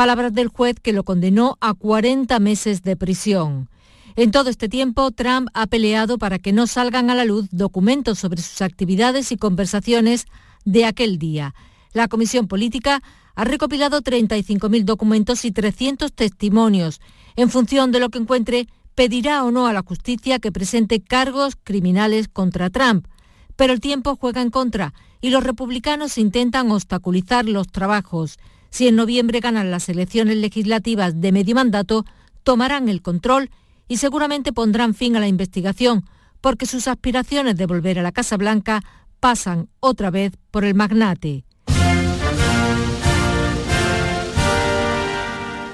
[0.00, 3.68] Palabras del juez que lo condenó a 40 meses de prisión.
[4.16, 8.18] En todo este tiempo, Trump ha peleado para que no salgan a la luz documentos
[8.18, 10.24] sobre sus actividades y conversaciones
[10.64, 11.54] de aquel día.
[11.92, 13.02] La Comisión Política
[13.34, 17.02] ha recopilado 35.000 documentos y 300 testimonios.
[17.36, 21.58] En función de lo que encuentre, pedirá o no a la justicia que presente cargos
[21.62, 23.06] criminales contra Trump.
[23.54, 28.38] Pero el tiempo juega en contra y los republicanos intentan obstaculizar los trabajos.
[28.70, 32.04] Si en noviembre ganan las elecciones legislativas de medio mandato,
[32.44, 33.50] tomarán el control
[33.88, 36.04] y seguramente pondrán fin a la investigación,
[36.40, 38.82] porque sus aspiraciones de volver a la Casa Blanca
[39.18, 41.44] pasan otra vez por el magnate.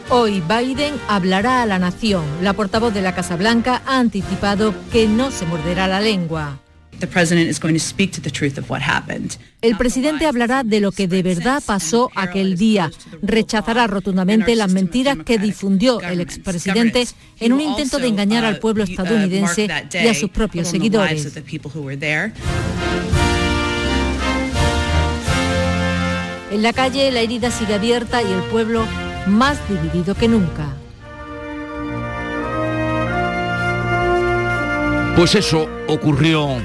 [0.09, 2.25] Hoy Biden hablará a la nación.
[2.41, 6.61] La portavoz de la Casa Blanca ha anticipado que no se morderá la lengua.
[9.63, 12.91] El presidente hablará de lo que de verdad pasó aquel día.
[13.23, 17.07] Rechazará rotundamente las mentiras que difundió el expresidente
[17.41, 21.33] en un intento de engañar al pueblo estadounidense y a sus propios seguidores.
[26.51, 28.87] En la calle la herida sigue abierta y el pueblo
[29.27, 30.75] más dividido que nunca.
[35.17, 36.61] Pues eso ocurrió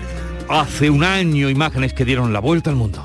[0.52, 3.02] hace un año, imágenes que dieron la vuelta al mundo.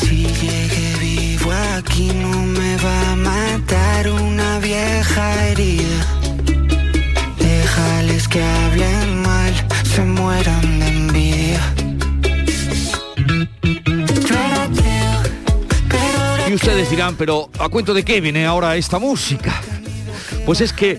[0.00, 6.06] Si llegué vivo aquí no me va a matar una vieja herida.
[7.38, 9.52] Déjales que hablen mal,
[9.84, 11.74] se mueran de envidia.
[16.48, 19.60] Y ustedes dirán, pero ¿a cuento de qué viene ahora esta música?
[20.46, 20.98] Pues es que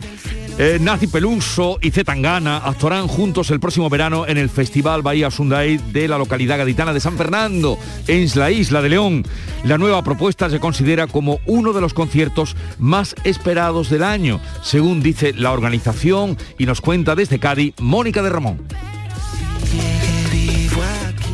[0.62, 5.78] Eh, Nazi Peluso y Zetangana actuarán juntos el próximo verano en el Festival Bahía Sunday
[5.94, 9.24] de la localidad gaditana de San Fernando, en la isla de León.
[9.64, 15.02] La nueva propuesta se considera como uno de los conciertos más esperados del año, según
[15.02, 18.60] dice la organización y nos cuenta desde Cádiz Mónica de Ramón.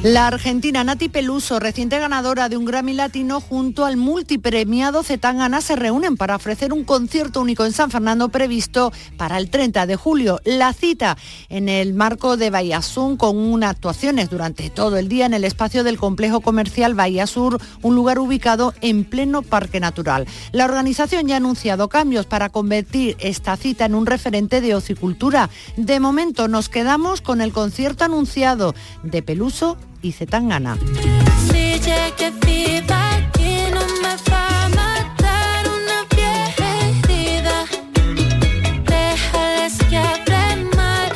[0.07, 5.75] La argentina Nati Peluso, reciente ganadora de un Grammy Latino junto al multipremiado Zetangana, se
[5.75, 10.39] reúnen para ofrecer un concierto único en San Fernando previsto para el 30 de julio.
[10.45, 11.17] La cita
[11.49, 15.43] en el marco de Bahía Sur con unas actuaciones durante todo el día en el
[15.43, 20.27] espacio del complejo comercial Bahía Sur, un lugar ubicado en pleno parque natural.
[20.51, 25.49] La organización ya ha anunciado cambios para convertir esta cita en un referente de ocicultura.
[25.77, 30.77] De momento nos quedamos con el concierto anunciado de Peluso y Zetangana.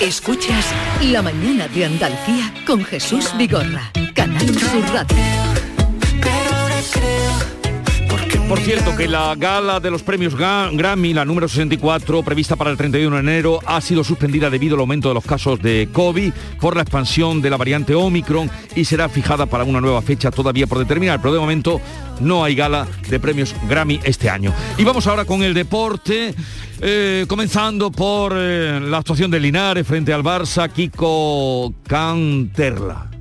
[0.01, 0.65] Escuchas
[1.03, 5.68] La mañana de Andalucía con Jesús Vigorra, Canal Sur Radio.
[8.49, 12.77] Por cierto, que la gala de los premios Grammy, la número 64, prevista para el
[12.77, 16.75] 31 de enero, ha sido suspendida debido al aumento de los casos de COVID por
[16.75, 20.79] la expansión de la variante Omicron y será fijada para una nueva fecha todavía por
[20.79, 21.21] determinar.
[21.21, 21.79] Pero de momento
[22.21, 24.51] no hay gala de premios Grammy este año.
[24.79, 26.33] Y vamos ahora con el deporte.
[26.81, 33.18] Eh, comenzando por eh, la actuación de Linares frente al Barça, Kiko Canterla.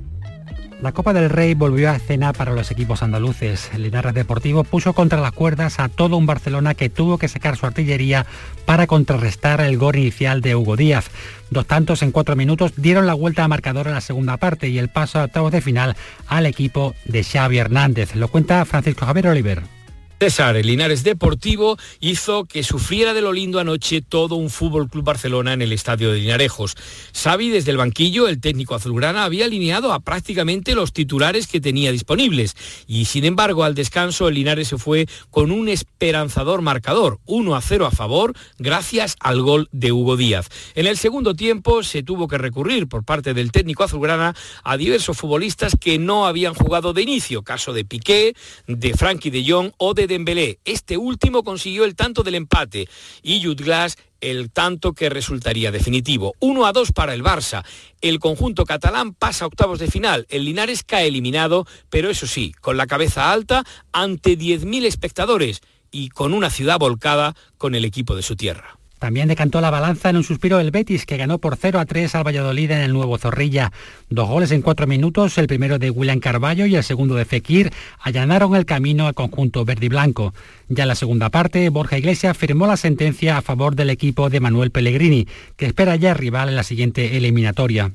[0.81, 3.69] La Copa del Rey volvió a escena para los equipos andaluces.
[3.73, 7.57] El Linares Deportivo puso contra las cuerdas a todo un Barcelona que tuvo que sacar
[7.57, 8.25] su artillería
[8.65, 11.11] para contrarrestar el gol inicial de Hugo Díaz.
[11.49, 14.77] Dos tantos en cuatro minutos dieron la vuelta a marcador a la segunda parte y
[14.77, 18.15] el paso a octavos de final al equipo de Xavi Hernández.
[18.15, 19.78] Lo cuenta Francisco Javier Oliver.
[20.21, 25.05] César, el Linares Deportivo hizo que sufriera de lo lindo anoche todo un Fútbol Club
[25.05, 26.75] Barcelona en el estadio de Linarejos.
[27.13, 31.93] Xavi desde el banquillo, el técnico azulgrana, había alineado a prácticamente los titulares que tenía
[31.93, 37.55] disponibles y sin embargo al descanso el Linares se fue con un esperanzador marcador, 1
[37.55, 40.49] a 0 a favor, gracias al gol de Hugo Díaz.
[40.75, 45.15] En el segundo tiempo se tuvo que recurrir por parte del técnico azulgrana a diversos
[45.15, 48.35] futbolistas que no habían jugado de inicio, caso de Piqué,
[48.67, 50.59] de Frankie de Jong o de Dembélé.
[50.65, 52.89] Este último consiguió el tanto del empate
[53.23, 56.33] y Jude Glass el tanto que resultaría definitivo.
[56.39, 57.63] 1 a 2 para el Barça.
[58.01, 60.25] El conjunto catalán pasa a octavos de final.
[60.29, 66.09] El Linares cae eliminado, pero eso sí, con la cabeza alta ante 10.000 espectadores y
[66.09, 68.78] con una ciudad volcada con el equipo de su tierra.
[68.99, 72.15] También decantó la balanza en un suspiro el Betis, que ganó por 0 a 3
[72.15, 73.71] al Valladolid en el nuevo Zorrilla.
[74.09, 77.71] Dos goles en cuatro minutos, el primero de William Carballo y el segundo de Fekir,
[78.01, 80.33] allanaron el camino al conjunto verde y blanco.
[80.67, 84.41] Ya en la segunda parte, Borja Iglesias firmó la sentencia a favor del equipo de
[84.41, 87.91] Manuel Pellegrini, que espera ya rival en la siguiente eliminatoria.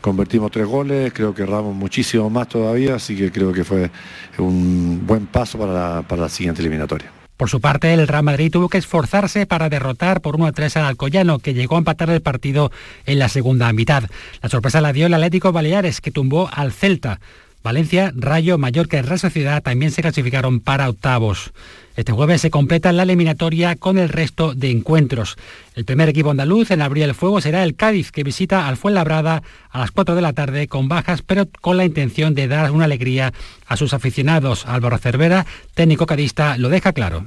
[0.00, 3.90] Convertimos tres goles, creo que erramos muchísimo más todavía, así que creo que fue
[4.38, 7.17] un buen paso para para la siguiente eliminatoria.
[7.38, 10.76] Por su parte, el Real Madrid tuvo que esforzarse para derrotar por 1 a 3
[10.78, 12.72] al Alcoyano, que llegó a empatar el partido
[13.06, 14.02] en la segunda mitad.
[14.42, 17.20] La sorpresa la dio el Atlético Baleares, que tumbó al Celta.
[17.62, 21.52] Valencia, Rayo, Mallorca y Real Sociedad también se clasificaron para octavos.
[21.96, 25.36] Este jueves se completa la eliminatoria con el resto de encuentros.
[25.74, 29.42] El primer equipo andaluz en abrir el fuego será el Cádiz, que visita al Fuenlabrada
[29.70, 32.84] a las 4 de la tarde con bajas, pero con la intención de dar una
[32.84, 33.32] alegría
[33.66, 34.64] a sus aficionados.
[34.66, 35.44] Álvaro Cervera,
[35.74, 37.24] técnico cadista, lo deja claro.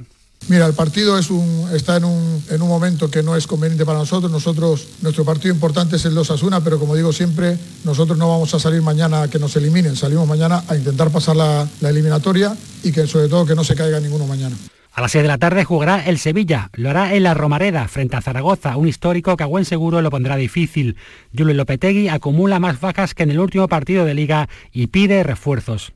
[0.48, 4.88] Mira, el partido está en un, en un, momento que no es conveniente para nosotros.
[5.00, 8.58] Nuestro partido importante es el 2 Asuna, pero como digo siempre, nosotros no vamos a
[8.58, 9.94] salir mañana a que nos eliminen.
[9.94, 14.00] Salimos mañana a intentar pasar la, eliminatoria y que sobre todo que no se caiga
[14.00, 14.56] ninguno mañana.
[14.92, 16.70] A las 6 de la tarde jugará el Sevilla.
[16.74, 20.10] Lo hará en la Romareda, frente a Zaragoza, un histórico que a buen seguro lo
[20.10, 20.96] pondrá difícil.
[21.36, 25.94] Julio Lopetegui acumula más bajas que en el último partido de liga y pide refuerzos.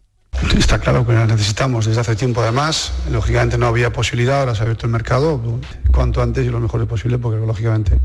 [0.56, 2.92] Está claro que la necesitamos desde hace tiempo además.
[3.10, 5.40] Lógicamente no había posibilidad, ahora se ha abierto el mercado
[5.92, 7.98] cuanto antes y lo mejor posible porque lógicamente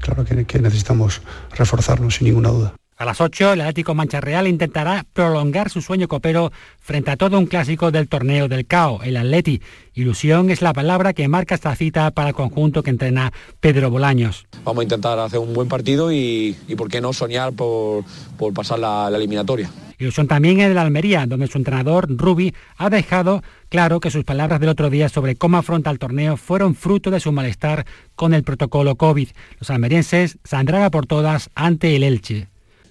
[0.00, 1.22] claro que necesitamos
[1.56, 2.74] reforzarnos sin ninguna duda.
[3.00, 7.38] A las 8, el Atlético Mancha Real intentará prolongar su sueño copero frente a todo
[7.38, 9.62] un clásico del torneo del CAO, el Atleti.
[9.94, 14.46] Ilusión es la palabra que marca esta cita para el conjunto que entrena Pedro Bolaños.
[14.64, 18.04] Vamos a intentar hacer un buen partido y, y por qué no soñar por,
[18.36, 19.70] por pasar la, la eliminatoria.
[19.96, 24.60] Ilusión también en el Almería, donde su entrenador, Rubi, ha dejado claro que sus palabras
[24.60, 28.42] del otro día sobre cómo afronta el torneo fueron fruto de su malestar con el
[28.42, 29.30] protocolo COVID.
[29.58, 32.49] Los almerienses saldrán a por todas ante el Elche.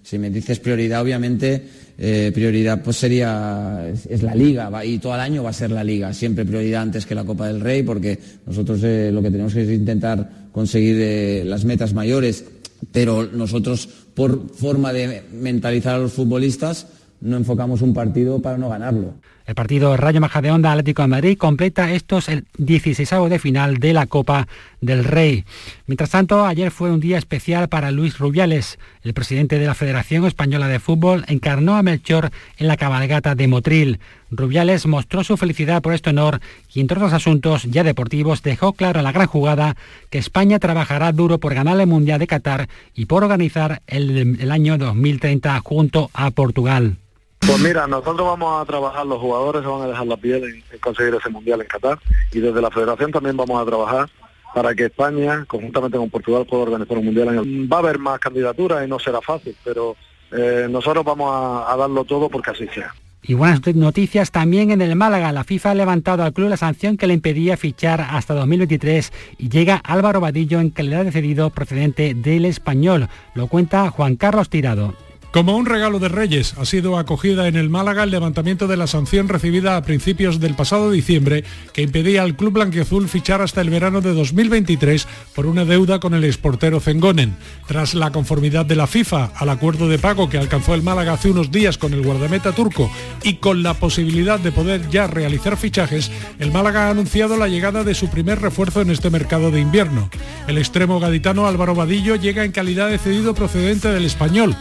[0.10, 1.64] Si me dices prioridad, obviamente
[1.95, 5.84] eh, prioridad pues sería es, la liga y todo el año va a ser la
[5.84, 6.12] liga.
[6.16, 9.62] Siempre prioridad antes que la Copa del Rey porque nosotros eh, lo que tenemos que
[9.62, 12.43] es intentar conseguir eh, las metas mayores.
[12.91, 16.88] Pero nosotros por forma de mentalizar a los futbolistas
[17.22, 19.14] no enfocamos un partido para no ganarlo.
[19.50, 24.06] El partido Rayo Majadahonda Atlético de Madrid completa estos el 16 de final de la
[24.06, 24.48] Copa
[24.80, 25.44] del Rey.
[25.88, 28.78] Mientras tanto, ayer fue un día especial para Luis Rubiales.
[29.02, 33.48] El presidente de la Federación Española de Fútbol encarnó a Melchor en la cabalgata de
[33.48, 34.00] Motril.
[34.30, 36.42] Rubiales mostró su felicidad por este honor
[36.72, 39.76] y, entre otros asuntos ya deportivos, dejó claro en la gran jugada
[40.12, 44.52] que España trabajará duro por ganar el Mundial de Qatar y por organizar el, el
[44.52, 46.98] año 2030 junto a Portugal.
[47.40, 50.80] Pues mira, nosotros vamos a trabajar, los jugadores se van a dejar la piel en,
[50.80, 52.00] conseguir ese mundial en Qatar
[52.32, 54.10] y desde la federación también vamos a trabajar
[54.54, 57.30] para que España, conjuntamente con Portugal, pueda organizar un mundial.
[57.30, 57.72] En el...
[57.72, 59.96] Va a haber más candidaturas y no será fácil, pero
[60.32, 62.94] eh, nosotros vamos a, a darlo todo porque así sea.
[63.22, 65.32] Y buenas noticias también en el Málaga.
[65.32, 69.50] La FIFA ha levantado al club la sanción que le impedía fichar hasta 2023 y
[69.50, 73.10] llega Álvaro Vadillo en calidad de cedido procedente del español.
[73.36, 74.96] Lo cuenta Juan Carlos Tirado.
[75.32, 78.88] Como un regalo de Reyes, ha sido acogida en el Málaga el levantamiento de la
[78.88, 83.70] sanción recibida a principios del pasado diciembre que impedía al club blanquiazul fichar hasta el
[83.70, 87.36] verano de 2023 por una deuda con el exportero Zengonen.
[87.68, 91.30] Tras la conformidad de la FIFA al acuerdo de pago que alcanzó el Málaga hace
[91.30, 92.90] unos días con el guardameta turco
[93.22, 96.10] y con la posibilidad de poder ya realizar fichajes,
[96.40, 100.10] el Málaga ha anunciado la llegada de su primer refuerzo en este mercado de invierno.
[100.48, 104.56] El extremo gaditano Álvaro Vadillo llega en calidad de cedido procedente del español.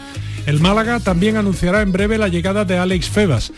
[0.59, 3.51] Málaga también anunciará en breve la llegada de Alex Febas.